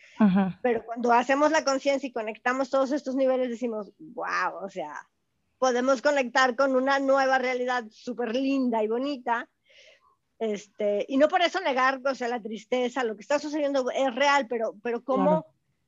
pero 0.62 0.84
cuando 0.86 1.12
hacemos 1.12 1.50
la 1.50 1.64
conciencia 1.64 2.06
y 2.06 2.12
conectamos 2.12 2.70
todos 2.70 2.92
estos 2.92 3.16
niveles, 3.16 3.50
decimos, 3.50 3.92
wow, 3.98 4.64
o 4.64 4.70
sea, 4.70 5.06
podemos 5.58 6.00
conectar 6.00 6.56
con 6.56 6.74
una 6.74 6.98
nueva 6.98 7.38
realidad 7.38 7.84
súper 7.90 8.34
linda 8.34 8.82
y 8.82 8.88
bonita 8.88 9.46
este, 10.38 11.06
y 11.08 11.16
no 11.16 11.28
por 11.28 11.40
eso 11.40 11.60
negar, 11.60 12.00
o 12.04 12.14
sea, 12.14 12.28
la 12.28 12.42
tristeza, 12.42 13.04
lo 13.04 13.16
que 13.16 13.22
está 13.22 13.38
sucediendo 13.38 13.90
es 13.90 14.14
real, 14.14 14.46
pero, 14.48 14.74
pero 14.82 15.02
cómo, 15.02 15.46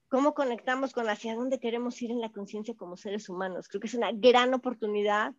cómo 0.08 0.34
conectamos 0.34 0.92
con 0.92 1.08
hacia 1.08 1.34
dónde 1.34 1.60
queremos 1.60 2.00
ir 2.00 2.10
en 2.10 2.20
la 2.20 2.30
conciencia 2.30 2.74
como 2.74 2.96
seres 2.96 3.28
humanos. 3.28 3.68
Creo 3.68 3.80
que 3.80 3.88
es 3.88 3.94
una 3.94 4.10
gran 4.12 4.54
oportunidad 4.54 5.34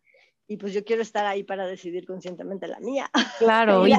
y 0.48 0.58
pues 0.58 0.74
yo 0.74 0.84
quiero 0.84 1.04
estar 1.04 1.28
ahí 1.28 1.44
para 1.44 1.68
decidir 1.68 2.08
conscientemente 2.08 2.68
la 2.68 2.80
mía. 2.80 3.10
Claro, 3.38 3.86
y 3.88 3.94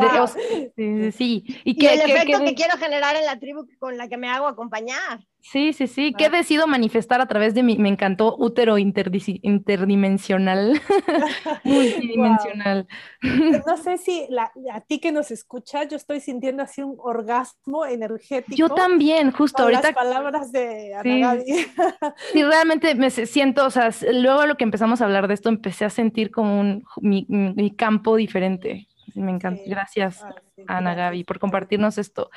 sí, 0.75 1.13
sí, 1.13 1.45
Y, 1.65 1.77
que, 1.77 1.95
el 1.95 2.11
efecto 2.11 2.45
que 2.45 2.55
quiero 2.55 2.77
generar 2.77 3.15
en 3.15 3.25
la 3.25 3.39
tribu 3.39 3.67
con 3.79 3.97
la 3.97 4.09
que 4.09 4.17
me 4.17 4.29
hago 4.29 4.49
acompañar. 4.49 5.25
Sí, 5.43 5.73
sí, 5.73 5.87
sí. 5.87 6.13
¿Qué 6.17 6.29
decido 6.29 6.67
manifestar 6.67 7.21
a 7.21 7.27
través 7.27 7.55
de 7.55 7.63
mi, 7.63 7.77
me 7.79 7.89
encantó, 7.89 8.37
útero 8.39 8.77
interdimensional, 8.79 10.81
multidimensional? 11.65 12.87
No 13.67 13.77
sé 13.77 13.99
si 13.99 14.29
a 14.73 14.81
ti 14.81 14.99
que 14.99 15.13
nos 15.13 15.31
escuchas, 15.31 15.89
yo 15.89 15.97
estoy 15.97 16.21
sintiendo 16.21 16.63
así 16.63 16.83
un 16.83 16.97
orgasmo 16.99 17.87
energético. 17.87 18.57
Yo 18.57 18.71
también, 18.71 19.31
justo 19.31 19.63
ahorita. 19.63 19.83
Las 19.83 19.93
palabras 19.93 20.53
de 20.53 20.95
sí, 21.03 21.23
sí, 22.33 22.43
realmente 22.43 22.95
me 22.95 23.11
siento, 23.11 23.67
o 23.67 23.71
sea, 23.71 23.91
luego 24.13 24.47
lo 24.47 24.57
que 24.57 24.65
empezamos 24.65 25.01
a 25.01 25.05
hablar 25.05 25.29
de 25.29 25.35
esto, 25.35 25.49
empecé 25.49 25.85
a 25.85 25.91
sentir 25.91 26.31
como 26.31 26.61
un, 26.61 26.85
mi, 27.01 27.27
mi 27.29 27.75
campo 27.75 28.17
diferente. 28.17 28.89
Me 29.15 29.31
encanta. 29.31 29.63
Gracias, 29.67 30.25
Ana 30.67 30.95
Gaby, 30.95 31.25
por 31.25 31.39
compartirnos 31.39 31.99
esto. 31.99 32.31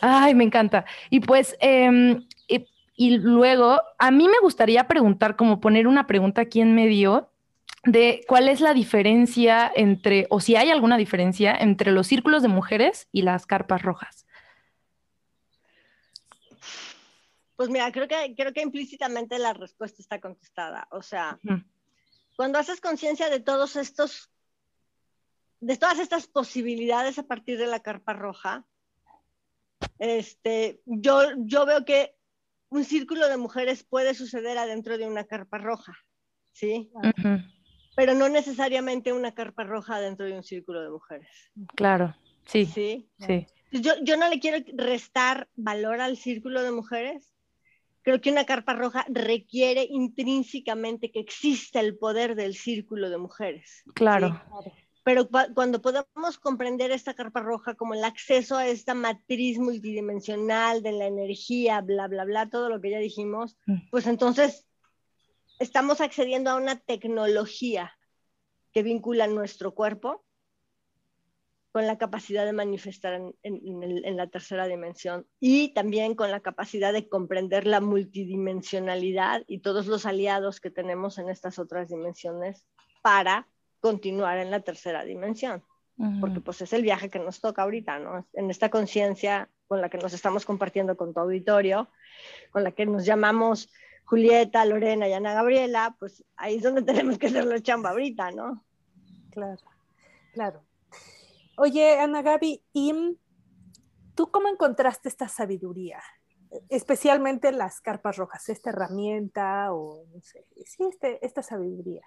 Ay, 0.00 0.34
me 0.34 0.44
encanta. 0.44 0.84
Y 1.10 1.20
pues, 1.20 1.56
em, 1.60 2.26
y, 2.94 3.16
luego, 3.16 3.80
a 3.98 4.10
mí 4.10 4.28
me 4.28 4.38
gustaría 4.40 4.86
preguntar, 4.86 5.36
como 5.36 5.60
poner 5.60 5.86
una 5.86 6.06
pregunta 6.06 6.42
aquí 6.42 6.60
en 6.60 6.74
medio 6.74 7.30
de 7.84 8.22
cuál 8.28 8.48
es 8.48 8.60
la 8.60 8.74
diferencia 8.74 9.72
entre, 9.74 10.26
o 10.30 10.40
si 10.40 10.56
hay 10.56 10.70
alguna 10.70 10.96
diferencia 10.96 11.56
entre 11.56 11.90
los 11.90 12.06
círculos 12.06 12.42
de 12.42 12.48
mujeres 12.48 13.08
y 13.10 13.22
las 13.22 13.46
carpas 13.46 13.82
rojas. 13.82 14.26
Pues 17.56 17.70
mira, 17.70 17.90
creo 17.92 18.08
que, 18.08 18.34
creo 18.36 18.52
que 18.52 18.62
implícitamente 18.62 19.38
la 19.38 19.52
respuesta 19.52 20.02
está 20.02 20.20
contestada. 20.20 20.88
O 20.90 21.02
sea, 21.02 21.38
cuando 22.36 22.58
haces 22.58 22.80
conciencia 22.80 23.30
de 23.30 23.40
todos 23.40 23.76
estos 23.76 24.31
de 25.62 25.76
todas 25.76 26.00
estas 26.00 26.26
posibilidades 26.26 27.18
a 27.20 27.22
partir 27.22 27.56
de 27.56 27.68
la 27.68 27.80
carpa 27.80 28.12
roja, 28.12 28.66
este, 30.00 30.80
yo, 30.86 31.20
yo 31.38 31.64
veo 31.64 31.84
que 31.84 32.16
un 32.68 32.84
círculo 32.84 33.28
de 33.28 33.36
mujeres 33.36 33.84
puede 33.84 34.14
suceder 34.14 34.58
adentro 34.58 34.98
de 34.98 35.06
una 35.06 35.24
carpa 35.24 35.58
roja, 35.58 35.96
¿sí? 36.50 36.90
Pero 37.94 38.14
no 38.14 38.28
necesariamente 38.28 39.12
una 39.12 39.34
carpa 39.34 39.62
roja 39.62 40.00
dentro 40.00 40.26
de 40.26 40.32
un 40.32 40.42
círculo 40.42 40.82
de 40.82 40.90
mujeres. 40.90 41.28
Claro, 41.76 42.16
sí. 42.44 42.66
Sí. 42.66 43.08
sí. 43.24 43.46
Yo, 43.70 43.92
yo 44.02 44.16
no 44.16 44.28
le 44.28 44.40
quiero 44.40 44.64
restar 44.74 45.48
valor 45.54 46.00
al 46.00 46.16
círculo 46.16 46.62
de 46.62 46.72
mujeres. 46.72 47.32
Creo 48.02 48.20
que 48.20 48.32
una 48.32 48.46
carpa 48.46 48.72
roja 48.72 49.06
requiere 49.08 49.86
intrínsecamente 49.88 51.12
que 51.12 51.20
exista 51.20 51.78
el 51.78 51.96
poder 51.96 52.34
del 52.34 52.56
círculo 52.56 53.10
de 53.10 53.18
mujeres. 53.18 53.84
Claro 53.94 54.42
pero 55.04 55.28
cuando 55.54 55.82
podamos 55.82 56.38
comprender 56.38 56.90
esta 56.92 57.14
carpa 57.14 57.40
roja 57.40 57.74
como 57.74 57.94
el 57.94 58.04
acceso 58.04 58.56
a 58.56 58.66
esta 58.68 58.94
matriz 58.94 59.58
multidimensional 59.58 60.82
de 60.82 60.92
la 60.92 61.06
energía, 61.06 61.80
bla, 61.80 62.06
bla, 62.06 62.24
bla, 62.24 62.48
todo 62.48 62.68
lo 62.68 62.80
que 62.80 62.90
ya 62.90 62.98
dijimos, 62.98 63.56
mm. 63.66 63.90
pues 63.90 64.06
entonces 64.06 64.66
estamos 65.58 66.00
accediendo 66.00 66.50
a 66.50 66.56
una 66.56 66.78
tecnología 66.78 67.92
que 68.72 68.82
vincula 68.82 69.26
nuestro 69.26 69.74
cuerpo 69.74 70.24
con 71.72 71.86
la 71.86 71.96
capacidad 71.96 72.44
de 72.44 72.52
manifestar 72.52 73.14
en, 73.42 74.16
la 74.16 74.26
tercera 74.26 74.66
dimensión 74.66 75.26
y 75.40 75.72
también 75.72 76.14
con 76.14 76.30
la 76.30 76.40
capacidad 76.40 76.92
de 76.92 77.08
comprender 77.08 77.66
la 77.66 77.80
multidimensionalidad 77.80 79.42
y 79.46 79.60
todos 79.60 79.86
los 79.86 80.04
aliados 80.04 80.60
que 80.60 80.70
tenemos 80.70 81.16
en 81.16 81.30
estas 81.30 81.58
otras 81.58 81.88
dimensiones 81.88 82.66
para 83.02 83.48
continuar 83.82 84.38
en 84.38 84.50
la 84.50 84.60
tercera 84.60 85.04
dimensión. 85.04 85.62
Porque 86.20 86.40
pues 86.40 86.60
es 86.62 86.72
el 86.72 86.82
viaje 86.82 87.10
que 87.10 87.20
nos 87.20 87.40
toca 87.40 87.62
ahorita, 87.62 87.98
¿no? 88.00 88.26
En 88.32 88.50
esta 88.50 88.70
conciencia 88.70 89.48
con 89.68 89.80
la 89.80 89.88
que 89.88 89.98
nos 89.98 90.12
estamos 90.12 90.44
compartiendo 90.44 90.96
con 90.96 91.14
tu 91.14 91.20
auditorio, 91.20 91.88
con 92.50 92.64
la 92.64 92.72
que 92.72 92.86
nos 92.86 93.04
llamamos 93.04 93.70
Julieta, 94.04 94.64
Lorena 94.64 95.06
y 95.06 95.12
Ana 95.12 95.32
Gabriela, 95.32 95.94
pues 95.98 96.24
ahí 96.36 96.56
es 96.56 96.62
donde 96.62 96.82
tenemos 96.92 97.18
que 97.18 97.28
hacer 97.28 97.44
la 97.44 97.60
chamba 97.60 97.90
ahorita, 97.90 98.32
¿no? 98.32 98.64
Claro, 99.30 99.62
claro. 100.32 100.64
Oye, 101.56 101.98
Ana 102.00 102.22
Gaby, 102.22 102.64
¿y 102.72 103.18
tú 104.16 104.30
cómo 104.30 104.48
encontraste 104.48 105.08
esta 105.08 105.28
sabiduría? 105.28 106.02
Especialmente 106.68 107.52
las 107.52 107.80
carpas 107.80 108.16
rojas, 108.16 108.48
esta 108.48 108.70
herramienta 108.70 109.72
o 109.72 110.04
no 110.12 110.20
sé, 110.20 110.46
sí, 110.66 110.84
este, 110.90 111.24
esta 111.24 111.42
sabiduría. 111.42 112.02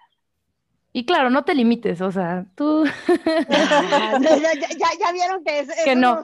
Y 0.96 1.06
claro, 1.06 1.30
no 1.30 1.44
te 1.44 1.54
limites, 1.54 2.00
o 2.00 2.10
sea, 2.10 2.46
tú... 2.56 2.86
ya, 3.50 5.12
vieron 5.12 5.44
que 5.44 5.60
es, 5.60 5.68
que 5.84 5.94
no. 5.94 6.24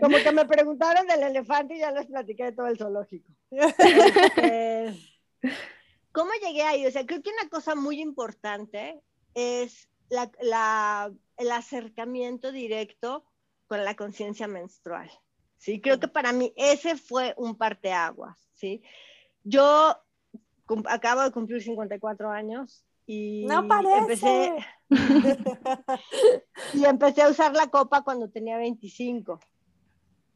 como 0.00 0.16
que 0.16 0.32
me 0.32 0.44
preguntaron 0.44 1.06
del 1.06 1.22
elefante 1.22 1.76
y 1.76 1.78
ya 1.78 1.92
les 1.92 2.06
platiqué 2.06 2.46
de 2.46 2.52
todo 2.52 2.66
el 2.66 2.78
zoológico. 2.78 3.32
Este, 3.52 4.92
¿Cómo 6.10 6.32
llegué 6.44 6.62
ahí? 6.62 6.84
O 6.84 6.90
sea, 6.90 7.06
creo 7.06 7.22
que 7.22 7.30
una 7.30 7.48
cosa 7.48 7.76
muy 7.76 8.00
importante 8.00 9.00
es 9.34 9.88
el 10.10 11.52
acercamiento 11.52 12.50
directo 12.50 13.24
con 13.68 13.84
la 13.84 13.94
conciencia 13.94 14.48
menstrual. 14.48 15.08
¿sí? 15.58 15.80
Creo 15.80 16.00
que 16.00 16.08
para 16.08 16.32
mí 16.32 16.52
ese 16.56 16.96
fue 16.96 17.34
un 17.36 17.56
parteaguas. 17.56 18.36
¿sí? 18.54 18.82
Yo 19.44 19.96
acabo 20.86 21.22
de 21.22 21.30
cumplir 21.30 21.62
54 21.62 22.30
años 22.30 22.84
y 23.06 23.46
no 23.46 23.66
empecé 23.98 24.54
y 26.74 26.84
empecé 26.84 27.22
a 27.22 27.30
usar 27.30 27.54
la 27.54 27.68
copa 27.68 28.02
cuando 28.02 28.28
tenía 28.28 28.58
25, 28.58 29.40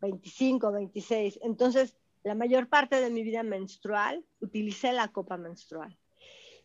25, 0.01 0.73
26. 0.73 1.41
Entonces, 1.43 1.97
la 2.23 2.35
mayor 2.35 2.69
parte 2.69 3.01
de 3.01 3.11
mi 3.11 3.23
vida 3.23 3.43
menstrual 3.43 4.25
utilicé 4.41 4.93
la 4.93 5.09
copa 5.09 5.37
menstrual. 5.37 5.99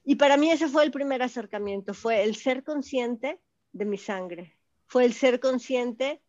Y 0.03 0.15
para 0.15 0.37
mí 0.37 0.49
ese 0.49 0.69
fue 0.69 0.85
el 0.85 0.91
primer 0.91 1.21
acercamiento, 1.21 1.93
fue 1.93 2.23
el 2.23 2.35
ser 2.35 2.63
consciente 2.63 3.41
de 3.73 3.85
mi 3.85 3.97
sangre, 3.97 4.57
fue 4.85 5.03
el 5.03 5.13
ser 5.13 5.41
consciente 5.41 6.21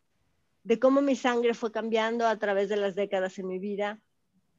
de 0.65 0.79
cómo 0.81 1.01
mi 1.01 1.15
sangre 1.15 1.55
fue 1.55 1.71
cambiando 1.71 2.27
a 2.27 2.37
través 2.39 2.69
de 2.69 2.77
las 2.77 2.97
décadas 2.97 3.39
en 3.39 3.47
mi 3.47 3.61
vida, 3.61 4.01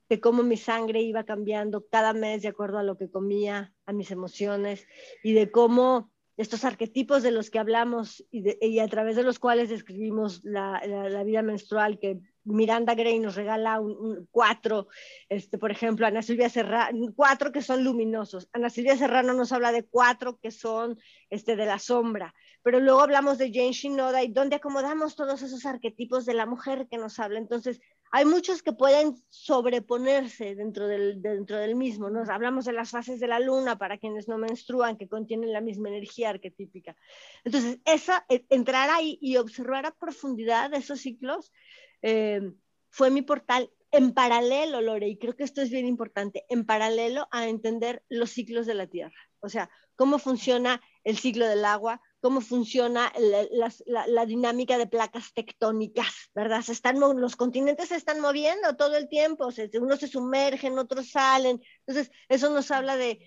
de 0.10 0.20
cómo 0.20 0.44
mi 0.44 0.58
sangre 0.58 1.02
iba 1.02 1.24
cambiando 1.24 1.86
cada 1.90 2.14
mes 2.14 2.42
de 2.42 2.48
acuerdo 2.48 2.80
a 2.80 2.84
lo 2.84 2.98
que 2.98 3.10
comía, 3.10 3.74
a 3.86 3.94
mis 3.94 4.12
emociones, 4.12 4.88
y 5.24 5.34
de 5.34 5.52
cómo 5.52 6.12
estos 6.36 6.64
arquetipos 6.64 7.22
de 7.22 7.32
los 7.32 7.50
que 7.50 7.60
hablamos 7.60 8.26
y, 8.32 8.80
a 8.80 8.88
través 8.88 9.18
de 9.18 9.24
los 9.24 9.40
cuales 9.40 9.70
describimos 9.70 10.42
la, 10.44 10.82
la 10.88 11.24
vida 11.24 11.42
menstrual, 11.42 12.00
que 12.00 12.22
Miranda 12.50 12.96
Gray 12.96 13.20
nos 13.20 13.36
regala 13.36 13.80
un, 13.80 14.28
cuatro, 14.32 14.88
este, 15.28 15.58
por 15.58 15.72
ejemplo, 15.72 16.08
Ana 16.08 16.22
Silvia 16.22 16.50
Serrano, 16.50 17.14
cuatro 17.16 17.52
que 17.52 17.62
son 17.62 17.84
luminosos. 17.84 18.50
Ana 18.54 18.70
Silvia 18.70 18.98
Serrano 18.98 19.34
nos 19.34 19.52
habla 19.52 19.72
de 19.72 19.84
cuatro 19.84 20.40
que 20.42 20.52
son 20.52 20.98
este, 21.30 21.56
de 21.56 21.66
la 21.66 21.80
sombra, 21.80 22.34
pero 22.64 22.80
luego 22.80 23.02
hablamos 23.02 23.38
de 23.38 23.52
Jane 23.54 23.74
Shinoda 23.74 24.24
y 24.24 24.30
donde 24.30 24.56
acomodamos 24.56 25.16
todos 25.16 25.42
esos 25.42 25.66
arquetipos 25.66 26.26
de 26.26 26.34
la 26.34 26.46
mujer 26.46 26.88
que 26.90 26.98
nos 26.98 27.20
habla. 27.20 27.40
Entonces, 27.40 27.82
hay 28.12 28.26
muchos 28.26 28.64
que 28.64 28.74
pueden 28.74 29.16
sobreponerse 29.30 30.56
dentro 30.56 30.88
del, 30.88 31.22
dentro 31.22 31.58
del 31.58 31.76
mismo. 31.76 32.10
Nos 32.10 32.30
hablamos 32.30 32.66
de 32.66 32.74
las 32.74 32.90
fases 32.90 33.20
de 33.20 33.28
la 33.28 33.40
luna 33.40 33.78
para 33.78 33.98
quienes 33.98 34.28
no 34.28 34.38
menstruan, 34.38 34.98
que 34.98 35.08
contienen 35.08 35.54
la 35.54 35.62
misma 35.62 35.90
energía 35.90 36.30
arquetípica. 36.30 36.96
Entonces, 37.44 37.80
esa, 37.86 38.26
e, 38.30 38.46
entrar 38.50 38.90
ahí 38.90 39.18
y 39.22 39.38
observar 39.38 39.86
a 39.86 39.96
profundidad 39.96 40.74
esos 40.74 41.02
ciclos 41.02 41.52
eh, 42.02 42.42
fue 42.90 43.12
mi 43.12 43.22
portal 43.22 43.70
en 43.92 44.14
paralelo, 44.14 44.82
Lore, 44.82 45.08
y 45.08 45.18
creo 45.18 45.36
que 45.36 45.44
esto 45.44 45.62
es 45.62 45.70
bien 45.70 45.88
importante, 45.88 46.46
en 46.50 46.66
paralelo 46.66 47.28
a 47.32 47.48
entender 47.48 48.04
los 48.08 48.30
ciclos 48.30 48.66
de 48.68 48.76
la 48.76 48.88
Tierra. 48.88 49.16
O 49.40 49.50
sea, 49.50 49.70
cómo 49.96 50.20
funciona 50.20 50.82
el 51.04 51.18
ciclo 51.18 51.48
del 51.48 51.66
agua, 51.66 52.02
cómo 52.22 52.42
funciona 52.42 53.12
la, 53.86 54.26
dinámica 54.26 54.78
de 54.78 54.88
placas 54.88 55.34
tectónicas, 55.34 56.30
¿verdad? 56.36 56.62
Se 56.62 56.74
están, 56.74 57.00
los 57.00 57.36
continentes 57.36 57.90
se 57.90 57.96
están 57.96 58.20
moviendo 58.20 58.76
todo 58.76 58.98
el 58.98 59.08
tiempo, 59.08 59.50
unos 59.80 60.00
se 60.00 60.08
sumergen, 60.08 60.78
otros 60.78 61.12
salen. 61.12 61.62
Entonces, 61.86 62.12
eso 62.28 62.50
nos 62.50 62.72
habla 62.72 62.98
de, 62.98 63.20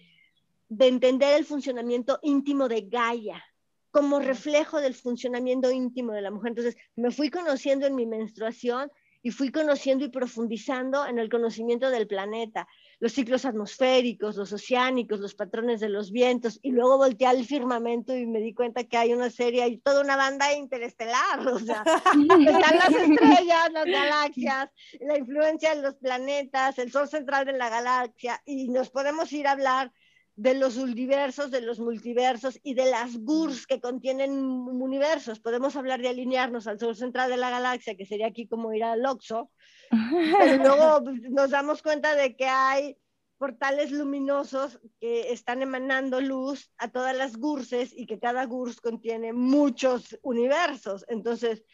de 0.69 0.87
entender 0.89 1.39
el 1.39 1.45
funcionamiento 1.45 2.19
íntimo 2.23 2.69
de 2.69 2.83
Gaia, 2.83 3.43
como 3.91 4.21
reflejo 4.21 4.81
del 4.81 4.95
funcionamiento 4.95 5.71
íntimo 5.71 6.13
de 6.13 6.23
la 6.23 6.31
mujer. 6.31 6.51
Entonces, 6.51 6.77
me 6.97 7.11
fui 7.11 7.31
conociendo 7.31 7.87
en 7.87 7.95
mi 7.95 8.07
menstruación 8.07 8.91
y 9.23 9.31
fui 9.31 9.51
conociendo 9.51 10.05
y 10.05 10.09
profundizando 10.09 11.07
en 11.07 11.19
el 11.19 11.31
conocimiento 11.31 11.91
del 11.91 12.07
planeta, 12.07 12.67
los 13.03 13.15
ciclos 13.15 13.45
atmosféricos, 13.45 14.37
los 14.37 14.53
oceánicos, 14.53 15.19
los 15.19 15.35
patrones 15.35 15.81
de 15.81 15.89
los 15.89 16.13
vientos, 16.13 16.61
y 16.63 16.71
luego 16.71 16.99
volteé 16.99 17.27
al 17.27 17.45
firmamento 17.45 18.17
y 18.17 18.27
me 18.27 18.39
di 18.39 18.55
cuenta 18.55 18.85
que 18.85 18.97
hay 18.97 19.13
una 19.13 19.29
serie, 19.29 19.65
hay 19.65 19.79
toda 19.79 20.03
una 20.03 20.15
banda 20.15 20.55
interestelar, 20.55 21.41
o 21.49 21.59
sea, 21.59 21.83
están 21.83 22.77
las 22.79 22.91
estrellas, 22.91 23.73
las 23.73 23.87
galaxias, 23.87 24.71
la 25.01 25.19
influencia 25.19 25.75
de 25.75 25.83
los 25.83 25.97
planetas, 25.97 26.79
el 26.79 26.93
sol 26.93 27.09
central 27.09 27.45
de 27.45 27.55
la 27.55 27.71
galaxia, 27.71 28.41
y 28.47 28.69
nos 28.69 28.91
podemos 28.91 29.33
ir 29.33 29.49
a 29.49 29.53
hablar 29.53 29.91
de 30.37 30.55
los 30.55 30.77
universos, 30.77 31.51
de 31.51 31.61
los 31.61 31.81
multiversos 31.81 32.61
y 32.63 32.75
de 32.75 32.89
las 32.89 33.17
GURS 33.17 33.67
que 33.67 33.81
contienen 33.81 34.31
universos. 34.31 35.41
Podemos 35.41 35.75
hablar 35.75 36.01
de 36.01 36.09
alinearnos 36.09 36.69
al 36.69 36.79
sol 36.79 36.95
central 36.95 37.31
de 37.31 37.37
la 37.37 37.51
galaxia, 37.51 37.97
que 37.97 38.07
sería 38.07 38.29
aquí 38.29 38.47
como 38.47 38.73
ir 38.73 38.85
al 38.85 39.05
Oxo, 39.05 39.51
pero 40.39 40.57
luego 40.57 41.01
nos 41.31 41.51
damos 41.51 41.83
cuenta 41.83 42.15
de 42.15 42.35
que 42.35 42.47
hay 42.47 42.97
portales 43.37 43.91
luminosos 43.91 44.79
que 45.01 45.33
están 45.33 45.63
emanando 45.63 46.21
luz 46.21 46.71
a 46.79 46.89
todas 46.89 47.17
las 47.17 47.37
GURSes 47.37 47.93
y 47.93 48.07
que 48.07 48.21
cada 48.21 48.47
GURS 48.47 48.81
contiene 48.81 49.33
muchos 49.33 50.19
universos. 50.23 51.05
Entonces, 51.09 51.65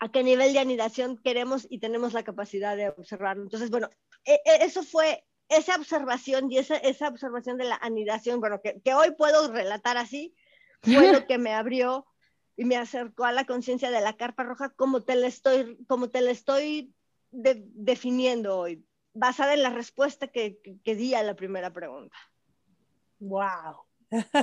¿a 0.00 0.10
qué 0.10 0.24
nivel 0.24 0.52
de 0.52 0.58
anidación 0.58 1.18
queremos 1.18 1.66
y 1.70 1.78
tenemos 1.78 2.12
la 2.12 2.24
capacidad 2.24 2.76
de 2.76 2.88
observarlo? 2.88 3.44
Entonces, 3.44 3.70
bueno, 3.70 3.88
e, 4.24 4.34
e, 4.44 4.64
eso 4.64 4.82
fue 4.82 5.24
esa 5.48 5.76
observación 5.76 6.50
y 6.50 6.58
esa, 6.58 6.76
esa 6.76 7.08
observación 7.08 7.56
de 7.56 7.64
la 7.64 7.76
anidación, 7.76 8.40
bueno, 8.40 8.60
que, 8.60 8.80
que, 8.82 8.92
hoy 8.92 9.12
puedo 9.12 9.52
relatar 9.52 9.96
así, 9.96 10.34
fue 10.82 11.12
lo 11.12 11.26
que 11.26 11.38
me 11.38 11.54
abrió 11.54 12.06
y 12.56 12.64
me 12.64 12.76
acercó 12.76 13.24
a 13.24 13.32
la 13.32 13.44
conciencia 13.44 13.90
de 13.90 14.00
la 14.00 14.16
carpa 14.16 14.42
roja 14.42 14.70
como 14.70 15.04
te 15.04 15.14
la 15.14 15.28
estoy, 15.28 15.78
como 15.86 16.10
te 16.10 16.22
la 16.22 16.32
estoy 16.32 16.92
definiendo 17.30 18.58
hoy, 18.58 18.84
basada 19.12 19.54
en 19.54 19.62
la 19.62 19.70
respuesta 19.70 20.28
que, 20.28 20.58
que, 20.84 20.94
di 20.94 21.14
a 21.14 21.22
la 21.22 21.34
primera 21.34 21.72
pregunta. 21.72 22.16
¡Wow! 23.18 23.86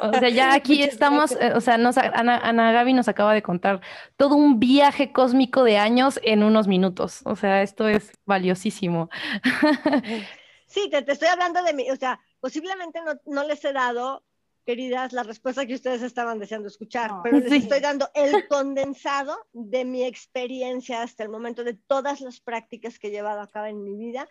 O 0.02 0.19
sea, 0.19 0.30
ya 0.30 0.54
aquí 0.54 0.84
estamos, 0.84 1.32
eh, 1.34 1.54
o 1.56 1.62
sea, 1.62 1.78
nos, 1.78 1.98
Ana, 1.98 2.38
Ana, 2.38 2.72
Gaby 2.72 2.93
nos 2.93 3.08
acaba 3.08 3.34
de 3.34 3.43
contar 3.43 3.82
todo 4.17 4.36
un 4.36 4.60
viaje 4.60 5.12
cósmico 5.12 5.63
de 5.63 5.78
años 5.78 6.19
en 6.24 6.43
unos 6.43 6.67
minutos. 6.67 7.22
O 7.26 7.36
sea, 7.36 7.62
esto 7.62 7.88
es 7.88 8.12
valiosísimo. 8.26 9.10
Sí, 10.74 10.89
te, 10.89 11.04
estoy 11.12 11.28
hablando 11.28 11.62
de 11.62 11.72
mí, 11.72 11.91
o 11.91 11.96
sea, 11.96 12.19
posiblemente 12.39 13.00
no, 13.06 13.13
no, 13.28 13.43
les 13.48 13.63
he 13.63 13.74
dado, 13.74 14.24
queridas, 14.63 15.13
la 15.13 15.23
respuesta 15.23 15.65
que 15.65 15.76
ustedes 15.76 16.02
estaban 16.02 16.39
deseando 16.39 16.67
escuchar, 16.67 17.12
pero 17.23 17.39
les 17.39 17.52
estoy 17.52 17.80
dando 17.80 18.10
el 18.13 18.32
condensado 18.49 19.38
de 19.52 19.86
mi 19.86 20.04
experiencia 20.04 21.02
hasta 21.02 21.23
el 21.23 21.30
momento, 21.30 21.63
de 21.63 21.73
todas 21.73 22.21
las 22.21 22.39
prácticas 22.39 22.99
que 22.99 23.08
he 23.08 23.12
llevado 23.12 23.41
a 23.41 23.47
cabo 23.47 23.67
en 23.67 23.84
mi 23.84 23.95
vida. 23.95 24.28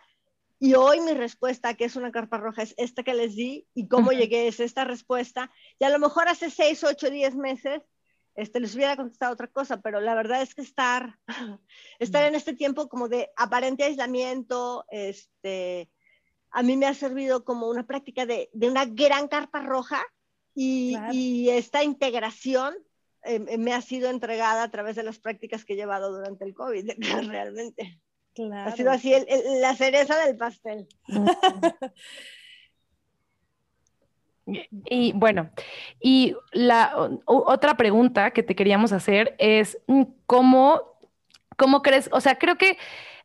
Y 0.59 0.75
hoy 0.75 1.01
mi 1.01 1.13
respuesta, 1.13 1.75
que 1.75 1.85
es 1.85 1.97
una 1.97 2.13
carpa 2.13 2.39
roja, 2.39 2.63
es 2.63 2.75
esta 2.77 3.03
que 3.03 3.15
les 3.15 3.35
di 3.35 3.67
y 3.75 3.89
cómo 3.89 4.13
llegué 4.13 4.47
es 4.47 4.61
esta 4.61 4.85
respuesta. 4.85 5.51
Y 5.81 5.85
a 5.85 5.91
lo 5.91 5.99
mejor 5.99 6.29
hace 6.29 6.51
seis, 6.51 6.85
ocho, 6.85 7.11
diez 7.11 7.35
meses 7.35 7.83
este, 8.35 8.61
les 8.61 8.75
hubiera 8.75 8.97
contestado 8.97 9.33
otra 9.33 9.49
cosa, 9.49 9.81
pero 9.81 10.01
la 10.01 10.15
verdad 10.15 10.43
es 10.43 10.55
que 10.55 10.63
estar, 10.63 11.19
estar 11.99 12.25
en 12.25 12.35
este 12.35 12.55
tiempo 12.55 12.89
como 12.89 13.09
de 13.09 13.31
aparente 13.37 13.85
aislamiento, 13.85 14.85
este, 14.91 15.91
a 16.51 16.63
mí 16.63 16.77
me 16.77 16.87
ha 16.87 16.95
servido 16.95 17.45
como 17.45 17.69
una 17.69 17.87
práctica 17.87 18.27
de, 18.27 18.49
una 18.55 18.87
gran 18.87 19.29
carpa 19.29 19.61
roja 19.61 20.03
y, 20.55 21.49
esta 21.51 21.83
integración 21.83 22.75
eh, 23.25 23.59
me 23.59 23.73
ha 23.73 23.81
sido 23.81 24.11
entregada 24.11 24.63
a 24.63 24.71
través 24.71 24.97
de 24.97 25.03
las 25.03 25.19
prácticas 25.19 25.65
que 25.65 25.75
he 25.75 25.77
llevado 25.77 26.13
durante 26.13 26.45
el 26.45 26.55
COVID, 26.55 26.91
realmente. 27.29 28.01
Ha 28.55 28.73
sido 28.73 28.91
así 28.91 29.15
la 29.61 29.75
cereza 29.77 30.19
del 30.25 30.37
pastel. 30.37 30.87
Y 34.45 35.13
bueno, 35.13 35.51
y 36.01 36.35
la 36.51 37.11
otra 37.27 37.77
pregunta 37.77 38.33
que 38.33 38.43
te 38.43 38.57
queríamos 38.57 38.93
hacer 38.93 39.37
es 39.39 39.79
mm, 39.87 40.03
cómo, 40.27 40.83
cómo 41.57 41.81
crees, 41.83 42.11
o 42.13 42.21
sea, 42.21 42.39
creo 42.39 42.59
que 42.59 42.77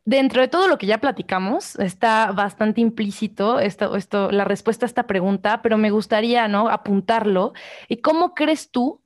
dentro 0.08 0.40
de 0.40 0.48
todo 0.48 0.68
lo 0.68 0.78
que 0.78 0.86
ya 0.86 0.98
platicamos 0.98 1.78
está 1.78 2.32
bastante 2.32 2.80
implícito 2.80 3.60
esto, 3.60 4.30
la 4.30 4.44
respuesta 4.44 4.86
a 4.86 4.88
esta 4.88 5.06
pregunta, 5.06 5.60
pero 5.60 5.76
me 5.76 5.90
gustaría. 5.90 6.38
Apuntarlo. 6.38 7.52
¿Y 7.88 7.98
cómo 7.98 8.34
crees 8.34 8.70
tú? 8.70 9.02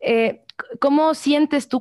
Eh, 0.00 0.42
¿Cómo 0.80 1.14
sientes 1.14 1.68
tú, 1.68 1.80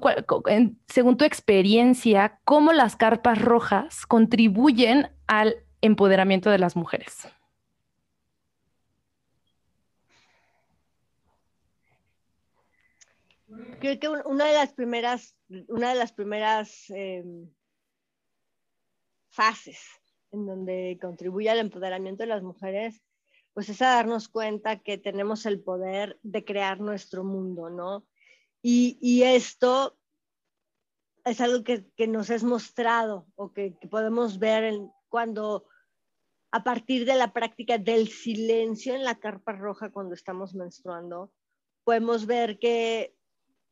según 0.88 1.18
tu 1.18 1.26
experiencia, 1.26 2.40
cómo 2.44 2.74
las 2.74 2.96
carpas 2.96 3.42
rojas 3.42 4.06
contribuyen 4.06 5.10
al 5.26 5.56
empoderamiento 5.82 6.52
de 6.52 6.60
las 6.60 6.76
mujeres? 6.76 7.28
creo 13.80 14.00
que 14.00 14.10
una 14.10 14.46
de 14.46 14.54
las 14.54 14.74
primeras, 14.74 15.36
una 15.68 15.90
de 15.90 15.96
las 15.96 16.12
primeras 16.12 16.90
em, 16.90 17.48
fases 19.38 19.80
en 20.32 20.46
donde 20.46 20.98
contribuye 21.00 21.50
al 21.50 21.60
empoderamiento 21.60 22.24
de 22.24 22.30
las 22.30 22.44
mujeres, 22.44 23.02
pues 23.54 23.70
es 23.70 23.82
a 23.82 23.96
darnos 23.96 24.28
cuenta 24.28 24.80
que 24.80 24.98
tenemos 24.98 25.46
el 25.46 25.62
poder 25.62 26.20
de 26.24 26.44
crear 26.44 26.80
nuestro 26.80 27.24
mundo, 27.24 27.70
¿no? 27.70 28.06
Y, 28.62 29.24
esto 29.24 29.98
es 31.24 31.40
algo 31.40 31.64
que, 31.64 32.08
nos 32.08 32.30
es 32.30 32.44
mostrado 32.44 33.28
o 33.36 33.54
que, 33.54 33.78
podemos 33.90 34.40
ver 34.40 34.80
cuando 35.08 35.68
a 36.52 36.64
partir 36.64 37.06
de 37.06 37.16
la 37.16 37.32
práctica 37.32 37.78
del 37.78 38.10
silencio 38.10 38.96
en 38.96 39.04
la 39.04 39.20
carpa 39.20 39.54
roja 39.54 39.92
cuando 39.92 40.16
estamos 40.16 40.54
menstruando, 40.54 41.32
podemos 41.86 42.26
ver 42.26 42.60
que 42.60 43.16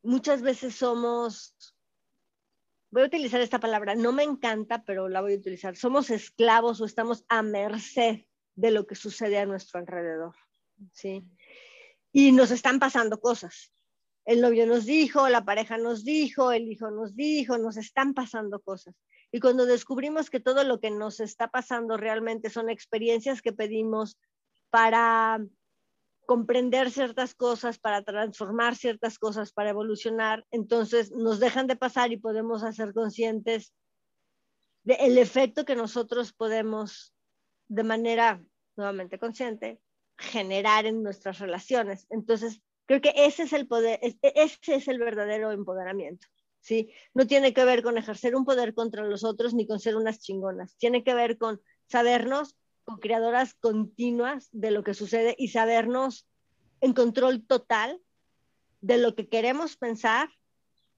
muchas 0.02 0.42
veces 0.42 0.76
somos, 0.76 1.75
voy 2.92 3.04
a 3.04 3.06
utilizar 3.08 3.42
esta 3.42 3.60
palabra, 3.60 3.96
no 3.96 4.12
me 4.12 4.24
encanta, 4.24 4.84
pero 4.84 5.10
la 5.10 5.22
voy 5.22 5.34
a 5.34 5.38
utilizar, 5.38 5.76
somos 5.76 6.10
esclavos 6.10 6.82
o 6.82 6.86
estamos 6.86 7.26
a 7.28 7.42
merced 7.42 8.26
de 8.56 8.72
lo 8.72 8.88
que 8.88 8.96
sucede 8.96 9.38
a 9.38 9.46
nuestro 9.46 9.80
alrededor, 9.80 10.36
¿sí? 10.92 11.24
Y 12.12 12.32
nos 12.32 12.52
están 12.52 12.80
pasando 12.80 13.20
cosas. 13.20 13.74
El 14.24 14.42
novio 14.42 14.66
nos 14.66 14.86
dijo, 14.86 15.30
la 15.30 15.46
pareja 15.46 15.78
nos 15.78 16.04
dijo, 16.04 16.52
el 16.52 16.72
hijo 16.72 16.90
nos 16.90 17.16
dijo, 17.16 17.58
nos 17.58 17.78
están 17.78 18.14
pasando 18.14 18.62
cosas. 18.62 18.96
Y 19.32 19.40
cuando 19.40 19.66
descubrimos 19.66 20.30
que 20.30 20.40
todo 20.40 20.64
lo 20.64 20.80
que 20.80 20.90
nos 20.90 21.20
está 21.20 21.50
pasando 21.50 21.98
realmente 21.98 22.50
son 22.50 22.70
experiencias 22.70 23.42
que 23.42 23.52
pedimos 23.52 24.18
para 24.70 25.46
comprender 26.26 26.92
ciertas 26.92 27.36
cosas, 27.36 27.80
para 27.80 28.04
transformar 28.04 28.76
ciertas 28.76 29.20
cosas, 29.20 29.52
para 29.52 29.72
evolucionar, 29.72 30.46
entonces 30.52 31.12
nos 31.12 31.40
dejan 31.40 31.68
de 31.68 31.76
pasar 31.76 32.12
y 32.12 32.18
podemos 32.18 32.64
hacer 32.64 32.94
conscientes 32.94 33.74
del 34.84 35.18
efecto 35.18 35.66
que 35.66 35.76
nosotros 35.76 36.34
podemos 36.34 37.14
de 37.68 37.84
manera 37.84 38.44
nuevamente 38.76 39.18
consciente 39.18 39.80
generar 40.18 40.86
en 40.86 41.04
nuestras 41.04 41.40
relaciones. 41.40 42.06
Entonces, 42.10 42.62
creo 42.86 43.02
que 43.02 43.14
ese 43.16 43.44
es 43.44 43.54
el 43.54 43.68
poder, 43.68 44.00
ese 44.22 44.76
es 44.76 44.88
el 44.88 45.00
verdadero 45.00 45.52
empoderamiento. 45.52 46.28
¿sí? 46.66 46.92
No 47.14 47.28
tiene 47.28 47.54
que 47.54 47.66
ver 47.66 47.84
con 47.84 47.98
ejercer 47.98 48.36
un 48.36 48.46
poder 48.46 48.74
contra 48.74 49.04
los 49.04 49.24
otros 49.24 49.54
ni 49.54 49.68
con 49.68 49.80
ser 49.80 49.96
unas 49.96 50.20
chingonas. 50.20 50.76
Tiene 50.78 51.04
que 51.04 51.14
ver 51.14 51.38
con 51.38 51.62
sabernos 51.88 52.56
co-creadoras 52.86 53.54
continuas 53.56 54.50
de 54.52 54.72
lo 54.72 54.84
que 54.84 54.94
sucede 54.94 55.36
y 55.38 55.50
sabernos 55.50 56.28
en 56.82 56.94
control 56.94 57.46
total 57.46 58.00
de 58.82 58.98
lo 58.98 59.16
que 59.16 59.28
queremos 59.28 59.78
pensar, 59.78 60.30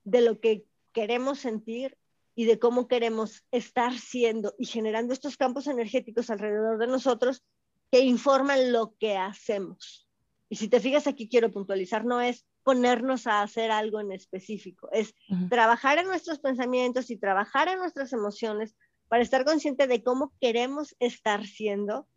de 0.04 0.22
lo 0.22 0.40
que 0.40 0.66
queremos 0.92 1.40
sentir 1.40 1.98
y 2.36 2.46
de 2.46 2.60
cómo 2.60 2.88
queremos 2.88 3.44
estar 3.52 3.98
siendo 3.98 4.54
y 4.60 4.66
generando 4.66 5.14
estos 5.14 5.38
campos 5.38 5.68
energéticos 5.68 6.30
alrededor 6.30 6.78
de 6.78 6.88
nosotros 6.88 7.44
que 7.92 8.02
informan 8.02 8.72
lo 8.72 8.96
que 9.00 9.18
hacemos. 9.18 10.08
Y 10.50 10.58
si 10.58 10.68
te 10.68 10.80
fijas 10.80 11.08
aquí 11.08 11.28
quiero 11.28 11.52
puntualizar, 11.52 12.06
no 12.06 12.22
es 12.22 12.46
ponernos 12.64 13.28
a 13.28 13.42
hacer 13.42 13.72
algo 13.72 14.02
en 14.02 14.12
específico, 14.12 14.90
es 14.92 15.16
trabajar 15.50 16.00
en 16.00 16.08
nuestros 16.08 16.40
pensamientos 16.40 17.10
y 17.10 17.18
trabajar 17.18 17.70
en 17.70 17.80
nuestras 17.80 18.12
emociones 18.12 18.76
para 19.08 19.24
estar 19.24 19.46
consciente 19.46 19.88
de 19.88 20.04
cómo 20.04 20.34
queremos 20.40 20.96
estar 21.00 21.46
siendo 21.46 22.08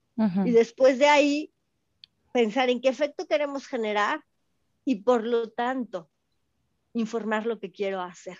y 0.45 0.51
después 0.51 0.99
de 0.99 1.07
ahí 1.07 1.51
pensar 2.33 2.69
en 2.69 2.83
qué 2.83 2.89
efecto 2.89 3.27
queremos 3.27 3.67
generar 3.67 4.23
y 4.85 4.97
por 4.97 5.25
lo 5.25 5.51
tanto 5.51 6.11
informar 6.93 7.47
lo 7.47 7.59
que 7.59 7.73
quiero 7.73 8.03
hacer. 8.03 8.39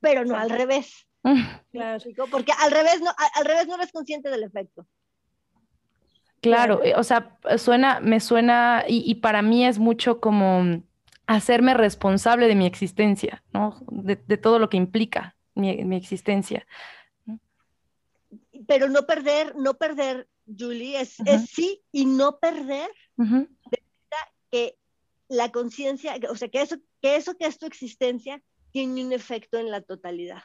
Pero 0.00 0.24
no 0.24 0.36
al 0.36 0.50
revés. 0.50 1.06
Porque 2.30 2.52
al 2.58 2.70
revés 2.70 3.00
no, 3.00 3.10
al 3.34 3.44
revés 3.44 3.66
no 3.66 3.76
eres 3.76 3.92
consciente 3.92 4.28
del 4.28 4.42
efecto. 4.42 4.86
Claro, 6.40 6.80
o 6.96 7.02
sea, 7.02 7.36
suena, 7.58 8.00
me 8.00 8.18
suena, 8.18 8.84
y, 8.88 9.14
para 9.16 9.42
mí 9.42 9.66
es 9.66 9.78
mucho 9.78 10.20
como 10.20 10.82
hacerme 11.26 11.74
responsable 11.74 12.48
de 12.48 12.54
mi 12.54 12.64
existencia, 12.64 13.42
¿no? 13.52 13.78
De, 13.90 14.16
todo 14.16 14.58
lo 14.58 14.70
que 14.70 14.78
implica 14.78 15.36
mi, 15.54 15.96
existencia. 15.96 16.66
Pero 18.66 18.88
no 18.88 19.06
perder, 19.06 19.56
no 19.56 19.74
perder, 19.74 20.28
Julie, 20.46 21.00
es, 21.00 21.16
sí 21.48 21.82
y 21.92 22.06
no 22.06 22.38
perder 22.38 22.90
que 24.50 24.76
la 25.28 25.50
conciencia, 25.50 26.18
o 26.28 26.36
sea, 26.36 26.48
que 26.48 26.62
eso, 26.62 26.76
que 27.00 27.16
eso 27.16 27.36
que 27.36 27.46
es 27.46 27.58
tu 27.58 27.66
existencia 27.66 28.42
tiene 28.72 29.04
un 29.04 29.12
efecto 29.12 29.58
en 29.58 29.70
la 29.70 29.80
totalidad. 29.80 30.42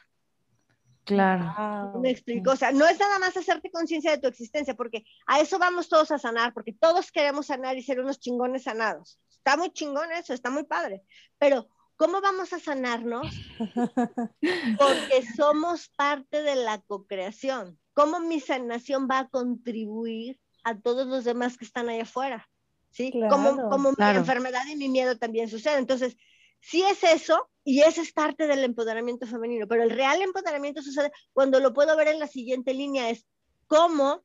Claro. 1.06 2.00
Me 2.00 2.10
explico, 2.10 2.50
o 2.50 2.56
sea, 2.56 2.72
no 2.72 2.84
es 2.84 2.98
nada 2.98 3.20
más 3.20 3.36
hacerte 3.36 3.70
conciencia 3.70 4.10
de 4.10 4.18
tu 4.18 4.26
existencia, 4.26 4.74
porque 4.74 5.04
a 5.26 5.40
eso 5.40 5.56
vamos 5.56 5.88
todos 5.88 6.10
a 6.10 6.18
sanar, 6.18 6.52
porque 6.52 6.72
todos 6.72 7.12
queremos 7.12 7.46
sanar 7.46 7.76
y 7.76 7.82
ser 7.82 8.00
unos 8.00 8.18
chingones 8.18 8.64
sanados. 8.64 9.20
Está 9.30 9.56
muy 9.56 9.70
chingón 9.70 10.10
eso, 10.10 10.34
está 10.34 10.50
muy 10.50 10.64
padre, 10.64 11.02
pero 11.38 11.68
¿Cómo 11.96 12.20
vamos 12.20 12.52
a 12.52 12.58
sanarnos? 12.58 13.26
Porque 14.78 15.26
somos 15.36 15.88
parte 15.96 16.42
de 16.42 16.56
la 16.56 16.80
co-creación. 16.82 17.78
¿Cómo 17.94 18.20
mi 18.20 18.40
sanación 18.40 19.08
va 19.10 19.20
a 19.20 19.28
contribuir 19.28 20.38
a 20.64 20.78
todos 20.78 21.06
los 21.06 21.24
demás 21.24 21.56
que 21.56 21.64
están 21.64 21.88
allá 21.88 22.02
afuera? 22.02 22.48
¿Sí? 22.90 23.12
como, 23.28 23.68
como 23.68 23.90
mi 23.90 24.04
enfermedad 24.04 24.62
y 24.70 24.76
mi 24.76 24.88
miedo 24.88 25.18
también 25.18 25.48
sucede. 25.48 25.78
Entonces, 25.78 26.16
sí 26.60 26.82
es 26.82 27.04
eso, 27.04 27.50
y 27.62 27.80
ese 27.80 28.00
es 28.00 28.12
parte 28.12 28.46
del 28.46 28.64
empoderamiento 28.64 29.26
femenino, 29.26 29.66
pero 29.68 29.82
el 29.82 29.90
real 29.90 30.22
empoderamiento 30.22 30.82
sucede 30.82 31.12
cuando 31.32 31.60
lo 31.60 31.74
puedo 31.74 31.96
ver 31.96 32.08
en 32.08 32.18
la 32.18 32.26
siguiente 32.26 32.72
línea, 32.72 33.10
es 33.10 33.26
cómo 33.66 34.24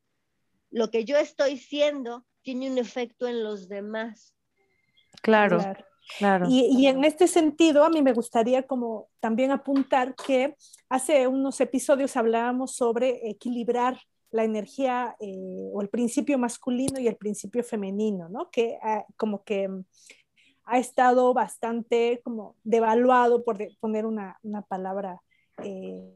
lo 0.70 0.90
que 0.90 1.04
yo 1.04 1.18
estoy 1.18 1.58
siendo 1.58 2.26
tiene 2.44 2.72
un 2.72 2.78
efecto 2.78 3.28
en 3.28 3.44
los 3.44 3.68
demás. 3.68 4.36
Claro. 5.22 5.60
claro. 5.60 5.86
Y, 6.48 6.88
en 6.88 7.04
este 7.04 7.28
sentido, 7.28 7.84
a 7.84 7.90
mí 7.90 8.02
me 8.02 8.14
gustaría 8.14 8.64
como 8.64 9.08
también 9.20 9.52
apuntar 9.52 10.16
que 10.16 10.56
hace 10.90 11.28
unos 11.28 11.60
episodios 11.62 12.18
hablábamos 12.18 12.76
sobre 12.76 13.30
equilibrar 13.30 14.00
la 14.32 14.44
energía 14.44 15.16
eh, 15.20 15.70
o 15.74 15.82
el 15.82 15.90
principio 15.90 16.38
masculino 16.38 17.00
y 17.00 17.08
el 17.08 17.18
principio 17.18 17.64
femenino, 17.64 18.30
¿no? 18.30 18.50
Que 18.50 18.78
ah, 18.82 19.06
como 19.18 19.44
que 19.44 19.70
ha 20.64 20.80
estado 20.80 21.34
bastante 21.34 22.22
como 22.24 22.56
devaluado, 22.64 23.44
por 23.44 23.58
poner 23.80 24.06
una, 24.06 24.40
palabra, 24.70 25.22
eh, 25.64 26.14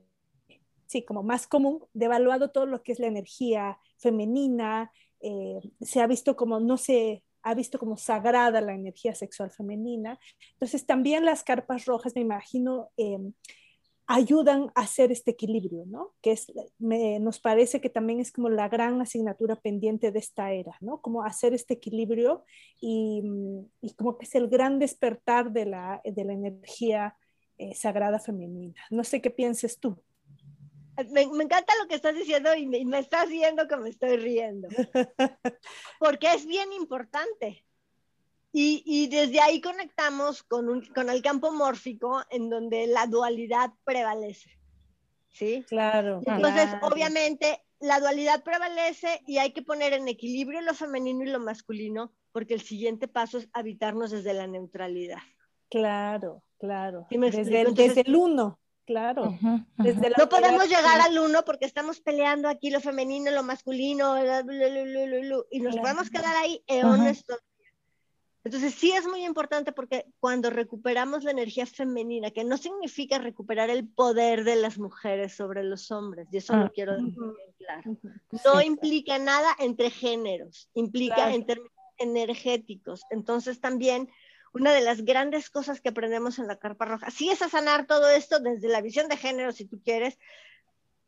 sí, 0.86 1.03
como 1.03 1.23
más 1.23 1.45
común, 1.47 1.84
devaluado 1.93 2.51
todo 2.51 2.65
lo 2.65 2.81
que 2.81 2.93
es 2.93 2.99
la 2.99 3.08
energía 3.08 3.77
femenina, 3.97 4.91
eh, 5.19 5.60
se 5.81 6.01
ha 6.01 6.08
visto 6.08 6.36
como 6.36 6.60
no 6.60 6.77
se 6.77 7.23
ha 7.45 7.53
visto 7.53 7.77
como 7.79 7.95
sagrada 7.95 8.60
la 8.60 8.73
energía 8.73 9.13
sexual 9.13 9.51
femenina. 9.51 10.19
Entonces 10.53 10.86
también 10.86 11.23
las 11.25 11.43
carpas 11.43 11.86
rojas, 11.86 12.13
me 12.15 12.21
imagino, 12.21 12.89
em, 12.97 13.34
ayudan 14.08 14.71
a 14.75 14.81
hacer 14.81 15.12
este 15.12 15.31
equilibrio, 15.31 15.86
¿no? 15.86 16.13
Que 16.21 16.34
es, 16.34 16.51
nos 16.79 17.39
parece 17.39 17.81
que 17.81 17.89
también 17.89 18.19
es 18.19 18.31
como 18.31 18.49
la 18.49 18.67
gran 18.67 19.01
asignatura 19.01 19.55
pendiente 19.55 20.12
de 20.12 20.19
esta 20.19 20.51
era, 20.51 20.75
¿no? 20.79 21.01
Como 21.01 21.23
hacer 21.23 21.53
este 21.53 21.75
equilibrio 21.75 22.43
y, 22.81 23.23
como 23.95 24.17
que 24.17 24.25
es 24.25 24.36
el 24.36 24.47
gran 24.47 24.79
despertar 24.79 25.51
de 25.51 25.65
la, 25.65 26.01
de 26.03 26.25
la 26.25 26.34
energía 26.34 27.15
eh, 27.58 27.73
sagrada 27.73 28.19
femenina. 28.19 28.81
No 28.89 29.03
sé 29.03 29.21
qué 29.21 29.31
pienses 29.31 29.79
tú. 29.79 30.03
Me, 31.12 31.21
encanta 31.21 31.73
lo 31.81 31.88
que 31.88 31.95
estás 31.95 32.15
diciendo 32.15 32.53
y 32.55 32.65
me, 32.65 32.99
estás 32.99 33.29
viendo 33.29 33.67
que 33.67 33.77
me 33.77 33.89
estoy 33.89 34.17
riendo. 34.17 34.67
Porque 35.99 36.34
es 36.34 36.45
bien 36.45 36.71
importante. 36.73 37.63
Y, 38.58 39.08
desde 39.08 39.41
ahí 39.41 39.60
conectamos 39.60 40.41
con, 40.43 40.81
con 40.95 41.10
el 41.10 41.21
campo 41.21 41.51
mórfico 41.51 42.23
en 42.29 42.49
donde 42.49 42.88
la 42.88 43.05
dualidad 43.05 43.71
prevalece. 43.84 44.58
¿Sí? 45.29 45.65
Claro. 45.67 46.21
Entonces, 46.25 46.69
obviamente, 46.81 47.62
la 47.81 47.99
dualidad 47.99 48.43
prevalece 48.43 49.21
y 49.27 49.38
hay 49.38 49.51
que 49.51 49.62
poner 49.62 49.91
en 49.91 50.08
equilibrio 50.08 50.62
lo 50.62 50.73
femenino 50.73 51.23
y 51.23 51.27
lo 51.27 51.39
masculino, 51.39 52.13
porque 52.31 52.53
el 52.53 52.62
siguiente 52.62 53.10
paso 53.10 53.39
es 53.39 53.49
habitarnos 53.51 54.12
desde 54.12 54.34
la 54.34 54.47
neutralidad. 54.47 55.19
Claro, 55.69 56.43
claro. 56.58 57.08
desde, 57.10 57.62
el, 57.62 57.73
desde, 57.73 58.01
el, 58.01 58.15
uno, 58.15 58.60
claro. 58.86 59.38
no 60.17 60.30
podemos 60.30 60.67
llegar 60.67 61.02
al 61.02 61.17
uno 61.19 61.43
porque 61.43 61.65
estamos 61.65 62.00
peleando 62.00 62.48
aquí 62.48 62.69
lo 62.69 62.80
femenino, 62.80 63.32
lo 63.32 63.43
masculino, 63.43 64.15
y 65.52 65.60
nos 65.60 65.76
podemos 65.78 66.10
quedar 66.10 66.36
ahí 66.36 66.63
eones 66.67 67.26
entonces 68.45 68.76
sí 68.76 68.91
es 68.91 69.08
muy 69.08 69.26
importante 69.26 69.71
porque 69.71 70.06
cuando 70.19 70.52
recuperamos 70.52 71.24
la 71.24 71.32
energía 71.32 71.65
femenina, 71.65 72.30
que 72.30 72.43
no 72.43 72.58
significa 72.58 73.17
recuperar 73.17 73.71
el 73.71 73.88
poder 73.88 74.43
de 74.43 74.56
las 74.56 74.78
mujeres 74.78 75.34
sobre 75.34 75.63
los 75.63 75.89
hombres, 75.89 76.28
y 76.32 76.38
eso 76.38 76.56
lo 76.56 76.65
ah, 76.65 76.71
quiero 76.74 76.93
decir 76.93 77.15
bien 77.15 77.54
claro, 77.58 77.98
no 78.45 78.62
implica 78.62 79.17
nada 79.17 79.50
entre 79.58 79.89
géneros, 79.89 80.69
implica 80.76 81.34
en 81.34 81.48
términos 81.48 81.74
energéticos. 81.98 83.02
Entonces 83.10 83.60
también 83.60 84.10
una 84.56 84.74
de 84.74 84.80
las 84.80 85.04
grandes 85.04 85.50
cosas 85.50 85.82
que 85.82 85.89
aprendemos 85.89 86.39
en 86.39 86.48
la 86.48 86.56
carpa 86.56 86.86
roja, 86.86 87.12
sí 87.12 87.30
es 87.30 87.41
a 87.41 87.50
sanar 87.50 87.88
todo 87.88 88.10
esto 88.10 88.39
desde 88.39 88.70
la 88.70 88.82
visión 88.82 89.10
de 89.10 89.18
género, 89.18 89.52
si 89.52 89.65
tú 89.65 89.82
quieres, 89.84 90.18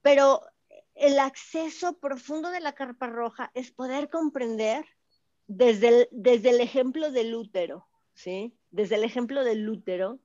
pero 0.01 0.41
el 0.95 1.17
acceso 1.17 1.97
profundo 1.97 2.49
de 2.49 2.59
la 2.59 2.73
carpa 2.73 3.07
roja 3.07 3.49
es 3.53 3.71
poder 3.71 4.09
comprender 4.09 4.85
desde 5.47 5.87
el, 5.87 6.07
desde 6.11 6.49
el 6.49 6.59
ejemplo 6.59 7.09
del 7.09 7.33
útero, 7.35 7.87
¿sí? 8.13 8.53
Desde 8.69 8.95
el 8.95 9.05
ejemplo 9.05 9.45
del 9.45 9.67
útero, 9.69 10.19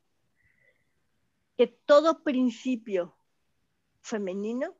que 1.57 1.69
todo 1.69 2.25
principio 2.25 3.17
femenino 4.01 4.75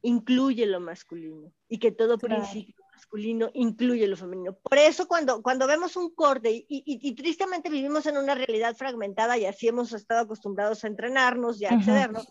incluye 0.00 0.64
lo 0.64 0.80
masculino 0.80 1.52
y 1.68 1.78
que 1.78 1.92
todo 1.92 2.16
principio 2.16 2.83
masculino 3.04 3.50
incluye 3.54 4.06
lo 4.06 4.16
femenino. 4.16 4.54
Por 4.54 4.78
eso 4.78 5.06
cuando, 5.06 5.42
cuando 5.42 5.66
vemos 5.66 5.96
un 5.96 6.14
corte 6.14 6.50
y, 6.50 6.64
y, 6.68 7.14
tristemente 7.14 7.68
vivimos 7.68 8.06
en 8.06 8.16
una 8.16 8.34
realidad 8.34 8.74
fragmentada 8.76 9.36
y 9.36 9.44
así 9.44 9.68
hemos 9.68 9.92
estado 9.92 10.22
acostumbrados 10.22 10.84
a 10.84 10.88
entrenarnos 10.88 11.60
y 11.60 11.66
a 11.66 11.70
accedernos, 11.70 12.26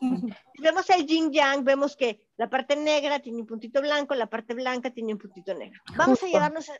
vemos 0.59 0.89
el 0.89 1.05
yin 1.05 1.31
yang, 1.31 1.63
vemos 1.63 1.95
que 1.95 2.25
la 2.37 2.49
parte 2.49 2.75
negra 2.75 3.19
tiene 3.19 3.41
un 3.41 3.47
puntito 3.47 3.81
blanco, 3.81 4.15
la 4.15 4.27
parte 4.27 4.55
blanca 4.55 4.89
tiene 4.89 5.13
un 5.13 5.19
puntito 5.19 5.53
negro. 5.53 5.79
Vamos 5.95 6.23
a 6.23 6.27
llevarnos, 6.27 6.71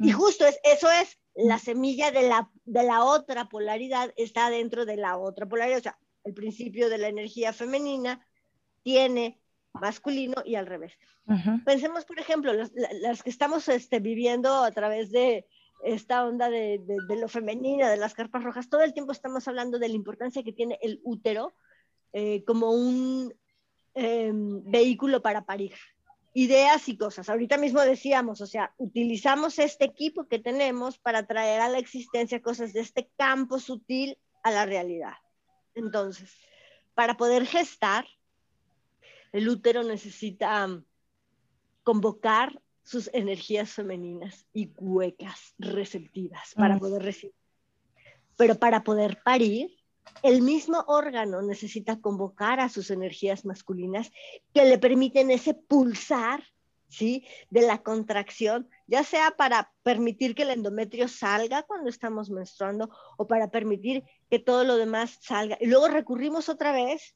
y 0.00 0.10
justo 0.10 0.44
es, 0.44 0.58
eso 0.64 0.90
es 0.90 1.18
la 1.34 1.58
semilla 1.58 2.10
de 2.10 2.28
la, 2.28 2.50
de 2.64 2.82
la 2.82 3.04
otra 3.04 3.48
polaridad, 3.48 4.12
está 4.16 4.50
dentro 4.50 4.84
de 4.84 4.96
la 4.96 5.16
otra 5.16 5.46
polaridad, 5.46 5.78
o 5.78 5.82
sea, 5.82 5.98
el 6.24 6.34
principio 6.34 6.90
de 6.90 6.98
la 6.98 7.08
energía 7.08 7.52
femenina 7.52 8.26
tiene 8.82 9.40
masculino 9.78 10.42
y 10.44 10.54
al 10.54 10.66
revés. 10.66 10.92
Pensemos, 11.64 12.04
por 12.04 12.18
ejemplo, 12.18 12.52
las, 12.52 13.22
que 13.22 13.30
estamos 13.30 13.68
este, 13.68 14.00
viviendo 14.00 14.62
a 14.62 14.70
través 14.70 15.10
de 15.10 15.46
esta 15.84 16.24
onda 16.24 16.48
de, 16.48 16.80
lo 17.08 17.28
femenino, 17.28 17.86
de 17.86 17.96
las 17.96 18.14
carpas 18.14 18.42
rojas, 18.42 18.68
todo 18.68 18.82
el 18.82 18.94
tiempo 18.94 19.12
estamos 19.12 19.46
hablando 19.46 19.78
de 19.78 19.88
la 19.88 19.94
importancia 19.94 20.42
que 20.42 20.52
tiene 20.52 20.78
el 20.82 21.00
útero 21.04 21.54
eh, 22.12 22.44
como 22.44 22.70
un 22.70 23.34
em, 23.94 24.62
vehículo 24.64 25.22
para 25.22 25.44
parir 25.44 25.74
ideas 26.34 26.88
y 26.88 26.96
cosas. 26.96 27.28
Ahorita 27.28 27.58
mismo 27.58 27.80
decíamos, 27.80 28.40
o 28.40 28.46
sea, 28.46 28.72
utilizamos 28.78 29.58
este 29.58 29.84
equipo 29.84 30.28
que 30.28 30.38
tenemos 30.38 30.98
para 30.98 31.26
traer 31.26 31.60
a 31.60 31.68
la 31.68 31.78
existencia 31.78 32.42
cosas 32.42 32.72
de 32.72 32.80
este 32.80 33.10
campo 33.16 33.58
sutil 33.58 34.16
a 34.42 34.50
la 34.50 34.64
realidad. 34.66 35.14
Entonces, 35.74 36.32
para 36.94 37.16
poder 37.16 37.46
gestar, 37.46 38.06
el 39.32 39.48
útero 39.48 39.82
necesita 39.82 40.66
um, 40.66 40.82
convocar 41.82 42.60
sus 42.82 43.10
energías 43.12 43.70
femeninas 43.70 44.46
y 44.52 44.72
huecas, 44.78 45.54
receptivas, 45.58 46.54
para 46.54 46.76
mm. 46.76 46.78
poder 46.78 47.02
recibir. 47.02 47.34
Pero 48.36 48.54
para 48.54 48.82
poder 48.82 49.20
parir, 49.22 49.70
el 50.22 50.42
mismo 50.42 50.84
órgano 50.86 51.42
necesita 51.42 52.00
convocar 52.00 52.60
a 52.60 52.68
sus 52.68 52.90
energías 52.90 53.44
masculinas 53.44 54.10
que 54.54 54.64
le 54.64 54.78
permiten 54.78 55.30
ese 55.30 55.54
pulsar, 55.54 56.42
¿sí? 56.88 57.26
De 57.50 57.62
la 57.62 57.82
contracción, 57.82 58.68
ya 58.86 59.04
sea 59.04 59.32
para 59.32 59.72
permitir 59.82 60.34
que 60.34 60.42
el 60.44 60.50
endometrio 60.50 61.08
salga 61.08 61.64
cuando 61.64 61.90
estamos 61.90 62.30
menstruando 62.30 62.88
o 63.18 63.26
para 63.26 63.50
permitir 63.50 64.04
que 64.30 64.38
todo 64.38 64.64
lo 64.64 64.76
demás 64.76 65.18
salga. 65.20 65.58
Y 65.60 65.66
luego 65.66 65.88
recurrimos 65.88 66.48
otra 66.48 66.72
vez 66.72 67.14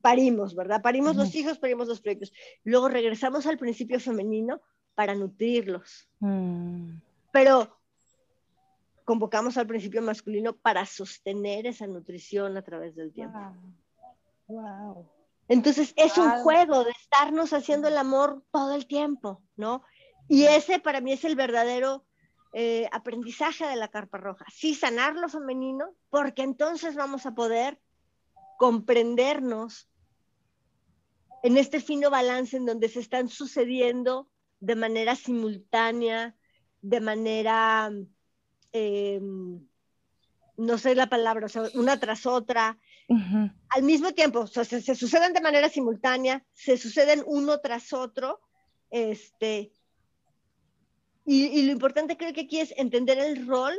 parimos, 0.00 0.54
¿verdad? 0.54 0.82
Parimos 0.82 1.16
los 1.16 1.34
hijos, 1.34 1.58
parimos 1.58 1.88
los 1.88 2.00
proyectos. 2.00 2.32
Luego 2.64 2.88
regresamos 2.88 3.46
al 3.46 3.58
principio 3.58 3.98
femenino 4.00 4.60
para 4.94 5.14
nutrirlos. 5.14 6.08
Mm. 6.20 6.96
Pero 7.32 7.78
convocamos 9.04 9.56
al 9.56 9.66
principio 9.66 10.02
masculino 10.02 10.54
para 10.54 10.86
sostener 10.86 11.66
esa 11.66 11.86
nutrición 11.86 12.56
a 12.56 12.62
través 12.62 12.94
del 12.94 13.12
tiempo. 13.12 13.38
Wow. 14.46 15.08
Entonces 15.48 15.92
es 15.96 16.16
un 16.18 16.30
juego 16.42 16.84
de 16.84 16.92
estarnos 16.92 17.52
haciendo 17.52 17.88
el 17.88 17.96
amor 17.96 18.42
todo 18.52 18.74
el 18.74 18.86
tiempo, 18.86 19.42
¿no? 19.56 19.82
Y 20.28 20.44
ese 20.44 20.78
para 20.78 21.00
mí 21.00 21.12
es 21.12 21.24
el 21.24 21.36
verdadero 21.36 22.04
eh, 22.52 22.88
aprendizaje 22.92 23.66
de 23.66 23.76
la 23.76 23.88
carpa 23.88 24.18
roja. 24.18 24.44
Sí, 24.52 24.74
sanar 24.74 25.16
lo 25.16 25.28
femenino, 25.28 25.94
porque 26.10 26.42
entonces 26.42 26.94
vamos 26.94 27.26
a 27.26 27.34
poder 27.34 27.80
comprendernos 28.62 29.90
en 31.42 31.58
este 31.58 31.80
fino 31.80 32.10
balance 32.10 32.56
en 32.56 32.64
donde 32.64 32.88
se 32.88 33.00
están 33.00 33.28
sucediendo 33.28 34.30
de 34.60 34.76
manera 34.76 35.16
simultánea, 35.16 36.36
de 36.80 37.00
manera, 37.00 37.90
em, 38.70 39.66
no 40.56 40.78
sé 40.78 40.94
la 40.94 41.08
palabra, 41.08 41.48
una 41.74 41.98
tras 41.98 42.24
otra, 42.24 42.78
al 43.68 43.82
mismo 43.82 44.12
tiempo, 44.12 44.46
se, 44.46 44.94
suceden 44.94 45.32
de 45.32 45.40
manera 45.40 45.68
simultánea, 45.68 46.46
se 46.52 46.78
suceden 46.78 47.24
uno 47.26 47.58
tras 47.58 47.92
otro, 47.92 48.38
este, 48.90 49.72
y, 51.24 51.46
y, 51.46 51.62
lo 51.64 51.72
importante 51.72 52.16
creo 52.16 52.32
que 52.32 52.42
aquí 52.42 52.60
es 52.60 52.72
entender 52.76 53.18
el 53.18 53.44
rol 53.44 53.74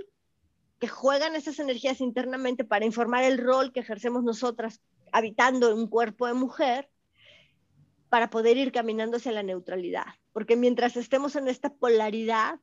que 0.83 0.89
juegan 0.89 1.33
esas 1.37 1.59
energías 1.59 2.01
internamente 2.01 2.65
para 2.65 2.83
informar 2.83 3.23
el 3.23 3.37
rol 3.37 3.71
que 3.71 3.79
ejercemos 3.79 4.21
nosotras 4.21 4.81
habitando 5.13 5.71
en 5.71 5.77
un 5.77 5.87
cuerpo 5.87 6.27
de 6.27 6.33
mujer 6.33 6.89
para 8.09 8.29
poder 8.29 8.57
ir 8.57 8.73
caminando 8.73 9.15
hacia 9.15 9.31
la 9.31 9.43
neutralidad. 9.43 10.07
Porque 10.33 10.57
mientras 10.57 10.97
estemos 10.97 11.37
en 11.37 11.47
esta 11.47 11.69
polaridad, 11.69 12.59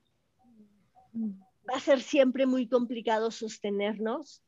va 1.14 1.76
a 1.76 1.80
ser 1.80 2.02
siempre 2.02 2.44
muy 2.44 2.68
complicado 2.68 3.30
sostenernos 3.30 4.42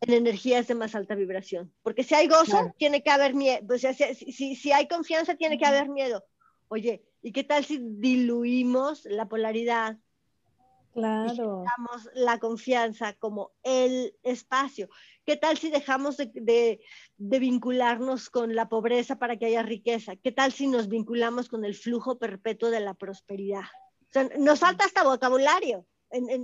en 0.00 0.14
energías 0.14 0.66
de 0.66 0.74
más 0.74 0.94
alta 0.94 1.14
vibración. 1.14 1.74
Porque 1.82 2.04
si 2.04 2.14
hay 2.14 2.26
gozo, 2.26 2.72
tiene 2.78 3.02
que 3.02 3.10
haber 3.10 3.34
miedo. 3.34 3.66
Pues, 3.66 3.82
si, 3.82 4.56
si, 4.56 4.72
hay 4.72 4.88
confianza, 4.88 5.34
tiene 5.34 5.58
que 5.58 5.66
haber 5.66 5.90
miedo. 5.90 6.24
Oye, 6.68 7.04
¿y 7.20 7.32
qué 7.32 7.44
tal 7.44 7.66
si 7.66 7.80
diluimos 7.82 9.04
la 9.04 9.28
polaridad 9.28 9.98
Claro. 10.92 11.64
Damos 11.76 12.08
la 12.14 12.38
confianza 12.38 13.14
como 13.14 13.52
el 13.62 14.14
espacio. 14.22 14.88
¿Qué 15.24 15.36
tal 15.36 15.56
si 15.56 15.70
dejamos 15.70 16.16
de, 16.18 16.80
vincularnos 17.16 18.28
con 18.28 18.54
la 18.54 18.68
pobreza 18.68 19.18
para 19.18 19.38
que 19.38 19.46
haya 19.46 19.62
riqueza? 19.62 20.16
¿Qué 20.16 20.32
tal 20.32 20.52
si 20.52 20.66
nos 20.66 20.88
vinculamos 20.88 21.48
con 21.48 21.64
el 21.64 21.74
flujo 21.74 22.18
perpetuo 22.18 22.70
de 22.70 22.80
la 22.80 22.94
prosperidad? 22.94 23.64
nos 24.38 24.60
falta 24.60 24.84
hasta 24.84 25.04
vocabulario, 25.04 25.86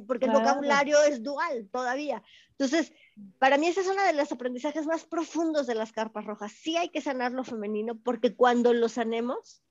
porque 0.07 0.25
el 0.25 0.33
vocabulario 0.33 1.03
es 1.03 1.23
dual 1.23 1.69
todavía. 1.71 2.23
Entonces, 2.53 2.95
para 3.39 3.59
mí 3.59 3.67
ese 3.67 3.83
es 3.83 3.89
uno 3.89 4.03
de 4.05 4.15
los 4.15 4.33
aprendizajes 4.33 4.87
más 4.87 5.05
profundos 5.05 5.67
de 5.67 5.75
las 5.75 5.93
carpas 5.93 6.25
rojas. 6.25 6.53
Sí 6.53 6.79
hay 6.79 6.89
que 6.89 7.03
sanar 7.03 7.33
lo 7.33 7.45
femenino 7.45 7.99
porque 7.99 8.35
cuando 8.35 8.73
lo 8.73 8.89
sanemos, 8.89 9.63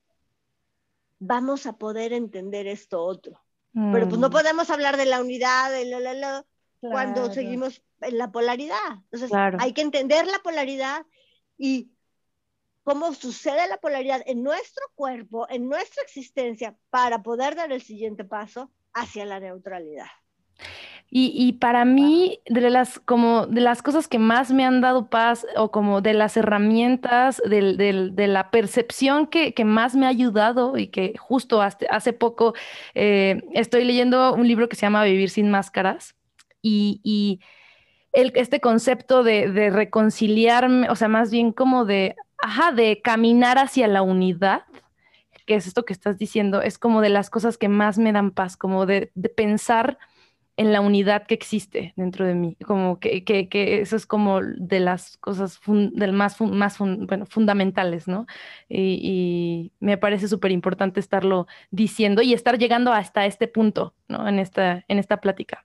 vamos 1.18 1.66
a 1.66 1.80
poder 1.80 2.14
entender 2.14 2.68
esto 2.68 3.02
otro. 3.02 3.47
Pero 3.92 4.10
pues 4.10 4.20
no 4.20 4.30
mm. 4.30 4.32
podemos 4.32 4.72
hablar 4.72 4.98
de 4.98 5.06
la 5.06 5.22
unidad, 5.22 5.72
de 5.72 5.86
la, 5.86 6.44
cuando 6.80 7.32
seguimos 7.32 7.84
en 8.02 8.18
la 8.18 8.32
polaridad. 8.32 9.04
Entonces 9.12 9.32
hay 9.60 9.74
que 9.74 9.82
entender 9.82 10.26
la 10.26 10.40
polaridad 10.40 11.06
y 11.60 11.92
cómo 12.82 13.14
sucede 13.14 13.68
la 13.68 13.78
polaridad 13.78 14.24
en 14.26 14.42
nuestro 14.42 14.84
cuerpo, 14.96 15.46
en 15.50 15.70
nuestra 15.70 16.02
existencia, 16.02 16.76
para 16.90 17.22
poder 17.22 17.56
dar 17.56 17.72
el 17.72 17.84
siguiente 17.84 18.24
paso 18.24 18.72
hacia 18.94 19.26
la 19.26 19.40
neutralidad. 19.40 20.08
Y, 21.10 21.54
para 21.54 21.86
mí, 21.86 22.42
de 22.48 22.70
las, 22.70 23.00
como 23.00 23.48
de 23.48 23.62
las 23.62 23.82
cosas 23.82 24.10
que 24.10 24.20
más 24.20 24.52
me 24.52 24.66
han 24.66 24.82
dado 24.82 25.10
paz 25.10 25.48
o 25.56 25.72
como 25.72 26.02
de 26.02 26.14
las 26.14 26.36
herramientas, 26.36 27.42
de 27.46 28.28
la 28.28 28.52
percepción 28.52 29.28
que, 29.28 29.54
más 29.64 29.96
me 29.96 30.06
ha 30.06 30.10
ayudado 30.10 30.78
y 30.78 30.88
que 30.88 31.14
justo 31.18 31.62
hace, 31.62 31.88
hace 31.90 32.12
poco 32.12 32.56
eh, 32.94 33.42
estoy 33.54 33.86
leyendo 33.86 34.34
un 34.34 34.48
libro 34.48 34.68
que 34.68 34.76
se 34.76 34.82
llama 34.82 35.06
Vivir 35.06 35.30
sin 35.30 35.50
máscaras 35.50 36.16
y, 36.62 37.40
el, 38.12 38.34
este 38.36 38.60
concepto 38.60 39.24
de, 39.24 39.50
de, 39.50 39.70
reconciliarme, 39.70 40.90
o 40.90 40.96
sea, 40.96 41.08
más 41.08 41.32
bien 41.32 41.54
como 41.54 41.86
de, 41.86 42.16
ajá, 42.40 42.72
de 42.74 43.02
caminar 43.02 43.60
hacia 43.60 43.88
la 43.88 44.02
unidad, 44.02 44.64
que 45.46 45.56
es 45.56 45.68
esto 45.68 45.86
que 45.86 45.94
estás 45.94 46.18
diciendo, 46.18 46.62
es 46.62 46.78
como 46.78 47.00
de 47.02 47.10
las 47.10 47.30
cosas 47.30 47.58
que 47.58 47.70
más 47.70 47.98
me 47.98 48.12
dan 48.12 48.32
paz, 48.32 48.58
como 48.58 48.86
de, 48.86 49.12
de 49.16 49.30
pensar 49.30 49.98
en 50.58 50.74
la 50.74 50.82
unidad 50.82 51.28
que 51.28 51.36
existe 51.36 51.94
dentro 51.96 52.26
de 52.26 52.34
mí, 52.34 52.58
como 52.66 53.00
que, 53.00 53.24
que, 53.24 53.48
que 53.48 53.80
eso 53.80 53.96
es 53.96 54.08
como 54.08 54.42
de 54.42 54.80
las 54.80 55.16
cosas 55.18 55.60
del 55.68 56.14
más, 56.14 56.42
más 56.42 56.80
bueno, 56.80 57.28
fundamentales, 57.28 58.08
¿no? 58.08 58.26
Y, 58.68 59.72
me 59.80 59.98
parece 59.98 60.28
súper 60.28 60.52
importante 60.52 61.00
estarlo 61.00 61.48
diciendo 61.70 62.24
y 62.24 62.34
estar 62.34 62.58
llegando 62.58 62.92
hasta 62.92 63.26
este 63.28 63.48
punto, 63.48 63.94
¿no? 64.08 64.28
En 64.28 64.40
esta, 64.40 64.84
en 64.88 64.98
esta 64.98 65.18
plática. 65.22 65.64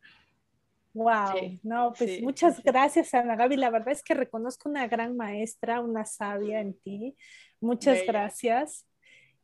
Wow, 0.93 1.59
no, 1.63 1.95
pues 1.97 2.21
muchas 2.21 2.63
gracias, 2.63 3.15
Ana 3.15 3.35
Gaby. 3.35 3.57
La 3.57 3.71
verdad 3.71 3.93
es 3.93 4.03
que 4.03 4.13
reconozco 4.13 4.69
una 4.69 4.87
gran 4.89 5.17
maestra, 5.17 5.81
una 5.81 6.05
sabia 6.05 6.61
en 6.61 6.79
ti. 6.79 7.17
Muchas 7.61 8.05
gracias. 8.07 8.87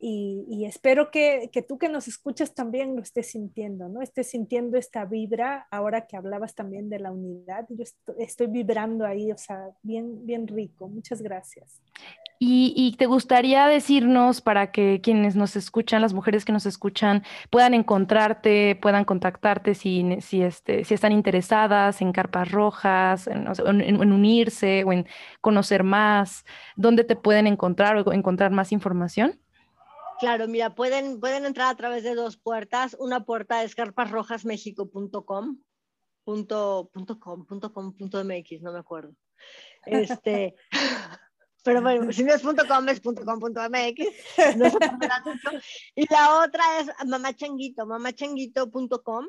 Y, 0.01 0.65
espero 0.65 1.11
que, 1.11 1.51
que, 1.53 1.61
tú 1.63 1.77
que 1.77 1.89
nos 1.89 2.07
escuchas 2.07 2.55
también 2.55 2.95
lo 2.95 3.03
estés 3.03 3.33
sintiendo, 3.33 3.89
¿no? 3.89 4.01
Estés 4.01 4.31
sintiendo 4.31 4.79
esta 4.79 5.05
vibra, 5.05 5.67
ahora 5.73 6.07
que 6.07 6.17
hablabas 6.17 6.55
también 6.55 6.89
de 6.89 7.01
la 7.01 7.11
unidad, 7.11 7.67
yo 7.69 7.85
estoy, 8.19 8.47
vibrando 8.47 9.05
ahí, 9.05 9.33
o 9.33 9.37
sea, 9.37 9.71
bien, 9.83 10.25
bien 10.25 10.47
rico. 10.47 10.89
Muchas 10.89 11.21
gracias. 11.21 11.81
Y, 12.39 12.95
te 12.99 13.07
gustaría 13.07 13.67
decirnos 13.67 14.41
para 14.41 14.71
que 14.71 15.01
quienes 15.03 15.35
nos 15.35 15.57
escuchan, 15.57 16.01
las 16.01 16.15
mujeres 16.15 16.45
que 16.45 16.53
nos 16.53 16.67
escuchan, 16.67 17.25
puedan 17.51 17.75
encontrarte, 17.75 18.79
puedan 18.81 19.05
contactarte 19.05 19.75
si, 19.75 20.21
si, 20.21 20.43
este, 20.43 20.85
si 20.85 20.95
están 20.95 21.11
interesadas 21.11 22.01
en 22.01 22.13
carpas 22.13 22.53
rojas, 22.53 23.27
en, 23.27 23.49
en, 23.81 24.13
unirse 24.13 24.85
o 24.85 24.93
en 24.93 25.09
conocer 25.41 25.83
más, 25.83 26.45
¿dónde 26.77 27.03
te 27.03 27.17
pueden 27.17 27.49
encontrar 27.49 27.97
o 27.97 28.13
encontrar 28.13 28.53
más 28.53 28.71
información? 28.71 29.41
Claro, 30.19 30.49
mira, 30.49 30.75
pueden, 30.75 31.21
pueden 31.21 31.45
entrar 31.45 31.69
a 31.69 31.77
través 31.77 32.03
de 32.03 32.15
dos 32.15 32.37
puertas. 32.37 32.97
Una 32.99 33.25
puerta 33.25 33.63
es 33.63 33.75
carpasrojasmexico.com, 33.75 35.59
punto, 36.25 36.91
punto 36.93 37.21
com, 37.21 37.47
punto 37.47 37.73
com, 37.73 37.97
punto 37.97 38.25
mx, 38.25 38.61
no 38.63 38.73
me 38.73 38.81
acuerdo. 38.81 39.15
Este, 39.87 40.55
pero 41.65 41.83
bueno, 41.83 42.13
si 42.13 42.25
no 42.25 42.35
es 42.35 42.43
punto 42.43 42.67
.com, 42.67 42.89
es 42.89 43.01
punto 43.01 43.25
.com, 43.25 43.39
punto 43.39 43.61
.mx. 43.61 44.57
No 44.57 44.67
y 45.95 46.13
la 46.13 46.43
otra 46.45 46.65
es 46.81 46.89
mamachanguito, 47.07 47.87
mamachanguito.com. 47.87 49.27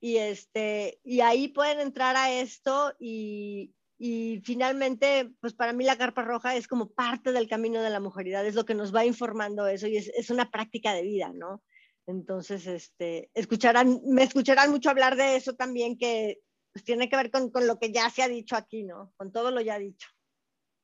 Y, 0.00 0.16
este, 0.18 1.00
y 1.02 1.20
ahí 1.20 1.48
pueden 1.48 1.80
entrar 1.80 2.16
a 2.16 2.30
esto 2.30 2.94
y, 3.00 3.74
y 3.98 4.40
finalmente, 4.44 5.30
pues 5.40 5.54
para 5.54 5.72
mí 5.72 5.84
la 5.84 5.98
carpa 5.98 6.22
roja 6.22 6.54
es 6.54 6.68
como 6.68 6.90
parte 6.90 7.32
del 7.32 7.48
camino 7.48 7.82
de 7.82 7.90
la 7.90 7.98
mujeridad, 7.98 8.46
es 8.46 8.54
lo 8.54 8.64
que 8.64 8.74
nos 8.74 8.94
va 8.94 9.04
informando 9.04 9.66
eso 9.66 9.88
y 9.88 9.96
es, 9.96 10.08
es 10.14 10.30
una 10.30 10.50
práctica 10.50 10.94
de 10.94 11.02
vida, 11.02 11.32
¿no? 11.34 11.62
Entonces, 12.06 12.66
este, 12.68 13.30
escucharán, 13.34 14.00
me 14.06 14.22
escucharán 14.22 14.70
mucho 14.70 14.88
hablar 14.88 15.16
de 15.16 15.34
eso 15.36 15.54
también, 15.54 15.98
que 15.98 16.38
pues, 16.72 16.84
tiene 16.84 17.08
que 17.08 17.16
ver 17.16 17.30
con, 17.30 17.50
con, 17.50 17.66
lo 17.66 17.78
que 17.78 17.92
ya 17.92 18.08
se 18.08 18.22
ha 18.22 18.28
dicho 18.28 18.54
aquí, 18.56 18.84
¿no? 18.84 19.12
Con 19.16 19.32
todo 19.32 19.50
lo 19.50 19.60
ya 19.60 19.78
dicho. 19.78 20.08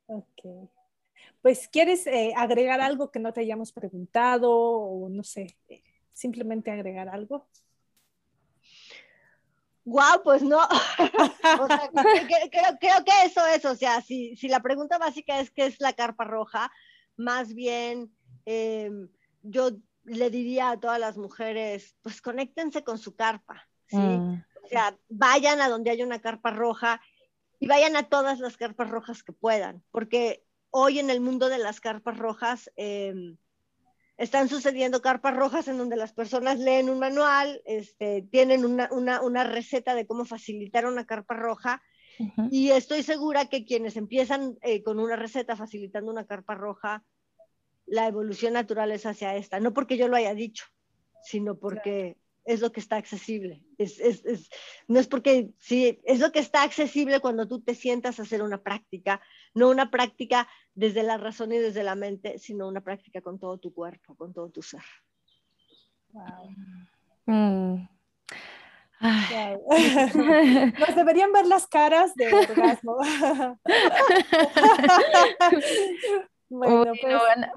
Ok. 0.06 0.70
Pues, 1.40 1.68
¿quieres 1.68 2.06
eh, 2.08 2.32
agregar 2.36 2.80
algo 2.80 3.10
que 3.12 3.20
no 3.20 3.32
te 3.32 3.42
hayamos 3.42 3.72
preguntado 3.72 4.50
o 4.52 5.08
no 5.08 5.22
sé, 5.22 5.56
simplemente 6.12 6.72
agregar 6.72 7.08
algo? 7.08 7.48
Guau, 9.84 10.22
pues 10.22 10.42
no. 10.42 10.58
o 11.60 11.66
sea, 11.66 11.90
creo, 12.80 13.04
que 13.04 13.12
eso 13.24 13.46
es, 13.46 13.64
o 13.64 13.74
sea, 13.74 14.00
si, 14.00 14.36
si, 14.36 14.48
la 14.48 14.60
pregunta 14.60 14.98
básica 14.98 15.40
es 15.40 15.50
qué 15.50 15.66
es 15.66 15.80
la 15.80 15.92
carpa 15.92 16.24
roja, 16.24 16.72
más 17.16 17.54
bien 17.54 18.14
em, 18.46 19.08
yo 19.42 19.70
le 20.04 20.30
diría 20.30 20.70
a 20.70 20.80
todas 20.80 20.98
las 20.98 21.16
mujeres, 21.16 21.96
pues 22.02 22.22
conéctense 22.22 22.82
con 22.82 22.98
su 22.98 23.14
carpa, 23.14 23.68
¿sí? 23.86 23.96
Mm. 23.96 24.44
O 24.64 24.68
sea, 24.68 24.96
vayan 25.08 25.60
a 25.60 25.68
donde 25.68 25.90
haya 25.90 26.06
una 26.06 26.20
carpa 26.20 26.50
roja 26.50 27.00
y 27.60 27.66
vayan 27.66 27.96
a 27.96 28.08
todas 28.08 28.40
las 28.40 28.56
carpas 28.56 28.88
rojas 28.90 29.22
que 29.22 29.32
puedan, 29.32 29.82
porque 29.90 30.44
hoy 30.70 30.98
en 30.98 31.10
el 31.10 31.20
mundo 31.20 31.48
de 31.48 31.58
las 31.58 31.80
carpas 31.80 32.18
rojas, 32.18 32.70
eh, 32.76 33.14
están 34.16 34.48
sucediendo 34.48 35.02
carpas 35.02 35.36
rojas 35.36 35.68
en 35.68 35.78
donde 35.78 35.96
las 35.96 36.12
personas 36.12 36.58
leen 36.58 36.88
un 36.88 36.98
manual, 36.98 37.62
este, 37.64 38.22
tienen 38.30 38.64
una, 38.64 38.88
una, 38.92 39.22
una, 39.22 39.44
receta 39.44 39.94
de 39.94 40.06
cómo 40.06 40.24
facilitar 40.24 40.86
una 40.86 41.04
carpa 41.04 41.34
roja. 41.34 41.82
Y 42.50 42.70
estoy 42.70 43.02
segura 43.02 43.46
que 43.46 43.64
quienes 43.64 43.96
empiezan 43.96 44.56
eh, 44.62 44.84
con 44.84 45.00
una 45.00 45.16
receta 45.16 45.56
facilitando 45.56 46.12
una 46.12 46.26
carpa 46.26 46.54
roja, 46.54 47.02
la 47.86 48.06
evolución 48.06 48.52
natural 48.52 48.92
es 48.92 49.04
hacia 49.04 49.34
esta. 49.34 49.58
No 49.58 49.74
porque 49.74 49.96
yo 49.96 50.06
lo 50.06 50.16
haya 50.16 50.32
dicho, 50.32 50.64
sino 51.24 51.58
porque 51.58 52.16
es 52.44 52.60
lo 52.60 52.72
que 52.72 52.80
está 52.80 52.96
accesible. 52.96 53.62
Es, 53.78 53.98
es, 54.00 54.24
es, 54.24 54.50
no 54.86 55.00
es 55.00 55.06
porque, 55.06 55.50
sí, 55.58 56.00
es 56.04 56.20
lo 56.20 56.32
que 56.32 56.40
está 56.40 56.62
accesible 56.62 57.20
cuando 57.20 57.48
tú 57.48 57.60
te 57.60 57.74
sientas 57.74 58.18
a 58.18 58.22
hacer 58.22 58.42
una 58.42 58.62
práctica, 58.62 59.20
no 59.54 59.70
una 59.70 59.90
práctica 59.90 60.48
desde 60.74 61.02
la 61.02 61.16
razón 61.16 61.52
y 61.52 61.58
desde 61.58 61.82
la 61.82 61.94
mente, 61.94 62.38
sino 62.38 62.68
una 62.68 62.82
práctica 62.82 63.20
con 63.20 63.38
todo 63.38 63.58
tu 63.58 63.72
cuerpo, 63.72 64.14
con 64.14 64.32
todo 64.32 64.50
tu 64.50 64.62
ser. 64.62 64.82
Wow. 66.12 66.50
Mm. 67.26 67.88
Nos 70.78 70.96
deberían 70.96 71.32
ver 71.32 71.46
las 71.46 71.66
caras 71.66 72.14
de 72.14 72.32
orgasmo. 72.32 72.98
Bueno, 76.64 76.92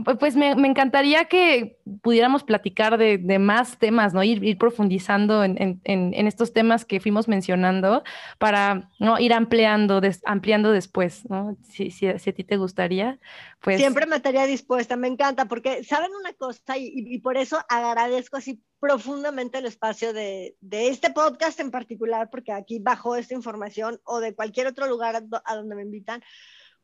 pues, 0.03 0.17
pues 0.17 0.35
me, 0.35 0.51
encantaría 0.51 1.25
que 1.25 1.79
pudiéramos 2.01 2.43
platicar 2.43 2.97
de, 2.97 3.39
más 3.39 3.77
temas, 3.77 4.13
¿no? 4.13 4.23
Ir, 4.23 4.57
profundizando 4.57 5.43
en, 5.43 5.81
estos 6.27 6.53
temas 6.53 6.85
que 6.85 6.99
fuimos 6.99 7.27
mencionando 7.27 8.03
para 8.37 8.89
¿no? 8.99 9.19
ir 9.19 9.33
ampliando, 9.33 10.01
ampliando 10.25 10.71
después, 10.71 11.29
¿no? 11.29 11.57
Si, 11.63 11.91
si, 11.91 12.07
a 12.07 12.17
ti 12.17 12.43
te 12.43 12.57
gustaría, 12.57 13.19
pues... 13.61 13.77
Siempre 13.77 14.05
me 14.05 14.17
estaría 14.17 14.45
dispuesta, 14.45 14.95
me 14.95 15.07
encanta, 15.07 15.45
porque 15.45 15.83
saben 15.83 16.11
una 16.19 16.33
cosa 16.33 16.77
y, 16.77 17.17
por 17.19 17.37
eso 17.37 17.59
agradezco 17.69 18.37
así 18.37 18.61
profundamente 18.79 19.57
el 19.57 19.65
espacio 19.65 20.13
de, 20.13 20.55
de, 20.61 20.89
este 20.89 21.11
podcast 21.11 21.59
en 21.59 21.71
particular, 21.71 22.29
porque 22.29 22.51
aquí 22.51 22.79
bajo 22.79 23.15
esta 23.15 23.33
información 23.33 23.99
o 24.03 24.19
de 24.19 24.35
cualquier 24.35 24.67
otro 24.67 24.87
lugar 24.87 25.23
a 25.45 25.55
donde 25.55 25.75
me 25.75 25.81
invitan, 25.81 26.21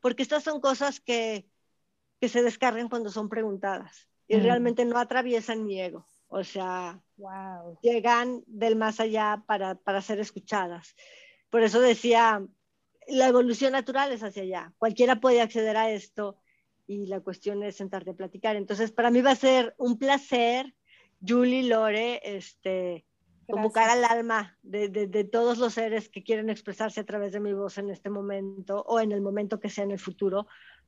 porque 0.00 0.22
estas 0.22 0.44
son 0.44 0.60
cosas 0.60 1.00
que 1.00 1.46
que 2.24 2.30
se 2.30 2.42
descarguen 2.42 2.88
cuando 2.88 3.10
son 3.10 3.28
preguntadas 3.28 4.08
y 4.26 4.38
mm. 4.38 4.42
realmente 4.42 4.86
no 4.86 4.96
atraviesan 4.96 5.66
mi 5.66 5.78
ego. 5.78 6.06
O 6.28 6.42
sea, 6.42 6.98
wow. 7.18 7.78
llegan 7.82 8.42
del 8.46 8.76
más 8.76 8.98
allá 8.98 9.44
para, 9.46 9.74
para 9.74 10.00
ser 10.00 10.20
escuchadas. 10.20 10.96
Por 11.50 11.62
eso 11.62 11.80
decía, 11.80 12.42
la 13.08 13.28
evolución 13.28 13.72
natural 13.72 14.10
es 14.10 14.22
hacia 14.22 14.42
allá. 14.42 14.72
Cualquiera 14.78 15.20
puede 15.20 15.42
acceder 15.42 15.76
a 15.76 15.90
esto 15.90 16.38
y 16.86 17.08
la 17.08 17.20
cuestión 17.20 17.62
es 17.62 17.76
sentarte 17.76 18.12
a 18.12 18.14
platicar. 18.14 18.56
Entonces, 18.56 18.90
para 18.90 19.10
mí 19.10 19.20
va 19.20 19.32
a 19.32 19.36
ser 19.36 19.74
un 19.76 19.98
placer, 19.98 20.74
Julie, 21.20 21.68
Lore, 21.68 22.22
este, 22.24 23.04
convocar 23.46 23.90
al 23.90 24.04
alma 24.06 24.56
de, 24.62 24.88
de, 24.88 25.08
de, 25.08 25.24
todos 25.24 25.58
los 25.58 25.74
seres 25.74 26.08
que 26.08 26.22
quieren 26.22 26.48
expresarse 26.48 27.00
a 27.00 27.04
través 27.04 27.34
de 27.34 27.40
mi 27.40 27.52
voz 27.52 27.76
en 27.76 27.90
este 27.90 28.08
momento 28.08 28.82
o 28.86 28.98
en 28.98 29.12
el 29.12 29.20
momento 29.20 29.60
que 29.60 29.68
sea 29.68 29.84
en 29.84 29.90
el 29.90 29.98
futuro, 29.98 30.46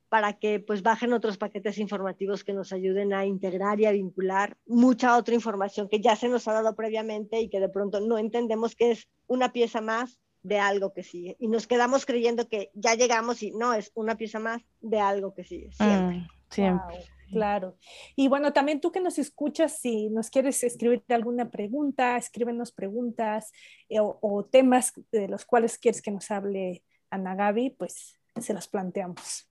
para 0.09 0.33
que 0.33 0.59
pues 0.59 0.83
bajen 0.83 1.13
otros 1.13 1.37
paquetes 1.37 1.77
informativos 1.77 2.43
que 2.43 2.53
nos 2.53 2.71
ayuden 2.71 3.13
a 3.13 3.25
integrar 3.25 3.79
y 3.79 3.85
a 3.85 3.91
vincular 3.91 4.57
mucha 4.65 5.17
otra 5.17 5.35
información 5.35 5.89
que 5.89 5.99
ya 5.99 6.15
se 6.15 6.29
nos 6.29 6.47
ha 6.47 6.53
dado 6.53 6.75
previamente 6.75 7.41
y 7.41 7.49
que 7.49 7.59
de 7.59 7.69
pronto 7.69 7.99
no 7.99 8.17
entendemos 8.17 8.75
que 8.75 8.91
es 8.91 9.09
una 9.27 9.51
pieza 9.51 9.81
más 9.81 10.19
de 10.43 10.59
algo 10.59 10.93
que 10.93 11.03
sigue. 11.03 11.35
Y 11.39 11.47
nos 11.49 11.67
quedamos 11.67 12.05
creyendo 12.05 12.47
que 12.47 12.71
ya 12.73 12.95
llegamos 12.95 13.43
y 13.43 13.51
no, 13.51 13.73
es 13.73 13.91
una 13.95 14.15
pieza 14.15 14.39
más 14.39 14.61
de 14.79 14.99
algo 14.99 15.33
que 15.33 15.43
sigue. 15.43 15.69
Mm, 15.79 16.25
siempre. 16.49 16.97
claro. 17.29 17.77
Y 18.15 18.29
bueno, 18.29 18.53
también 18.53 18.79
tú 18.79 18.91
que 18.91 19.01
nos 19.01 19.19
escuchas, 19.19 19.77
si 19.79 20.09
nos 20.09 20.29
quieres 20.29 20.63
escribir 20.63 21.03
alguna 21.09 21.49
pregunta, 21.49 22.15
escríbenos 22.15 22.71
preguntas 22.71 23.51
eh, 23.89 23.99
o, 23.99 24.17
o, 24.21 24.45
temas 24.45 24.93
de 25.11 25.27
los 25.27 25.43
cuales 25.43 25.77
quieres 25.77 26.01
que 26.01 26.11
nos 26.11 26.31
hable 26.31 26.83
Ana 27.09 27.35
Gaby, 27.35 27.71
pues 27.71 28.17
se 28.39 28.53
los 28.53 28.67
planteamos. 28.69 29.47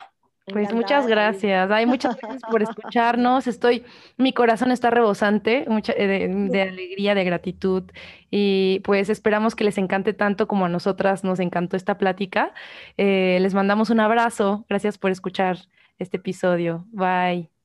Pues 0.52 0.72
muchas 0.72 1.06
gracias. 1.08 1.70
Hay 1.70 1.86
muchas 1.86 2.16
gracias 2.16 2.42
por 2.48 2.62
escucharnos. 2.62 3.46
Estoy, 3.46 3.84
mi 4.16 4.32
corazón 4.32 4.70
está 4.70 4.90
rebosante 4.90 5.64
mucha, 5.68 5.92
eh, 5.96 6.28
de, 6.28 6.62
alegría, 6.62 7.14
de 7.14 7.24
gratitud. 7.24 7.84
Y 8.30 8.80
pues 8.84 9.08
esperamos 9.08 9.56
que 9.56 9.64
les 9.64 9.76
encante 9.78 10.12
tanto 10.12 10.46
como 10.46 10.66
a 10.66 10.68
nosotras 10.68 11.24
nos 11.24 11.40
encantó 11.40 11.76
esta 11.76 11.98
plática. 11.98 12.54
Eh, 12.96 13.38
les 13.40 13.54
mandamos 13.54 13.90
un 13.90 14.00
abrazo. 14.00 14.64
Gracias 14.68 14.98
por 14.98 15.10
escuchar 15.10 15.58
este 15.98 16.18
episodio. 16.18 16.86
Bye. 16.92 17.55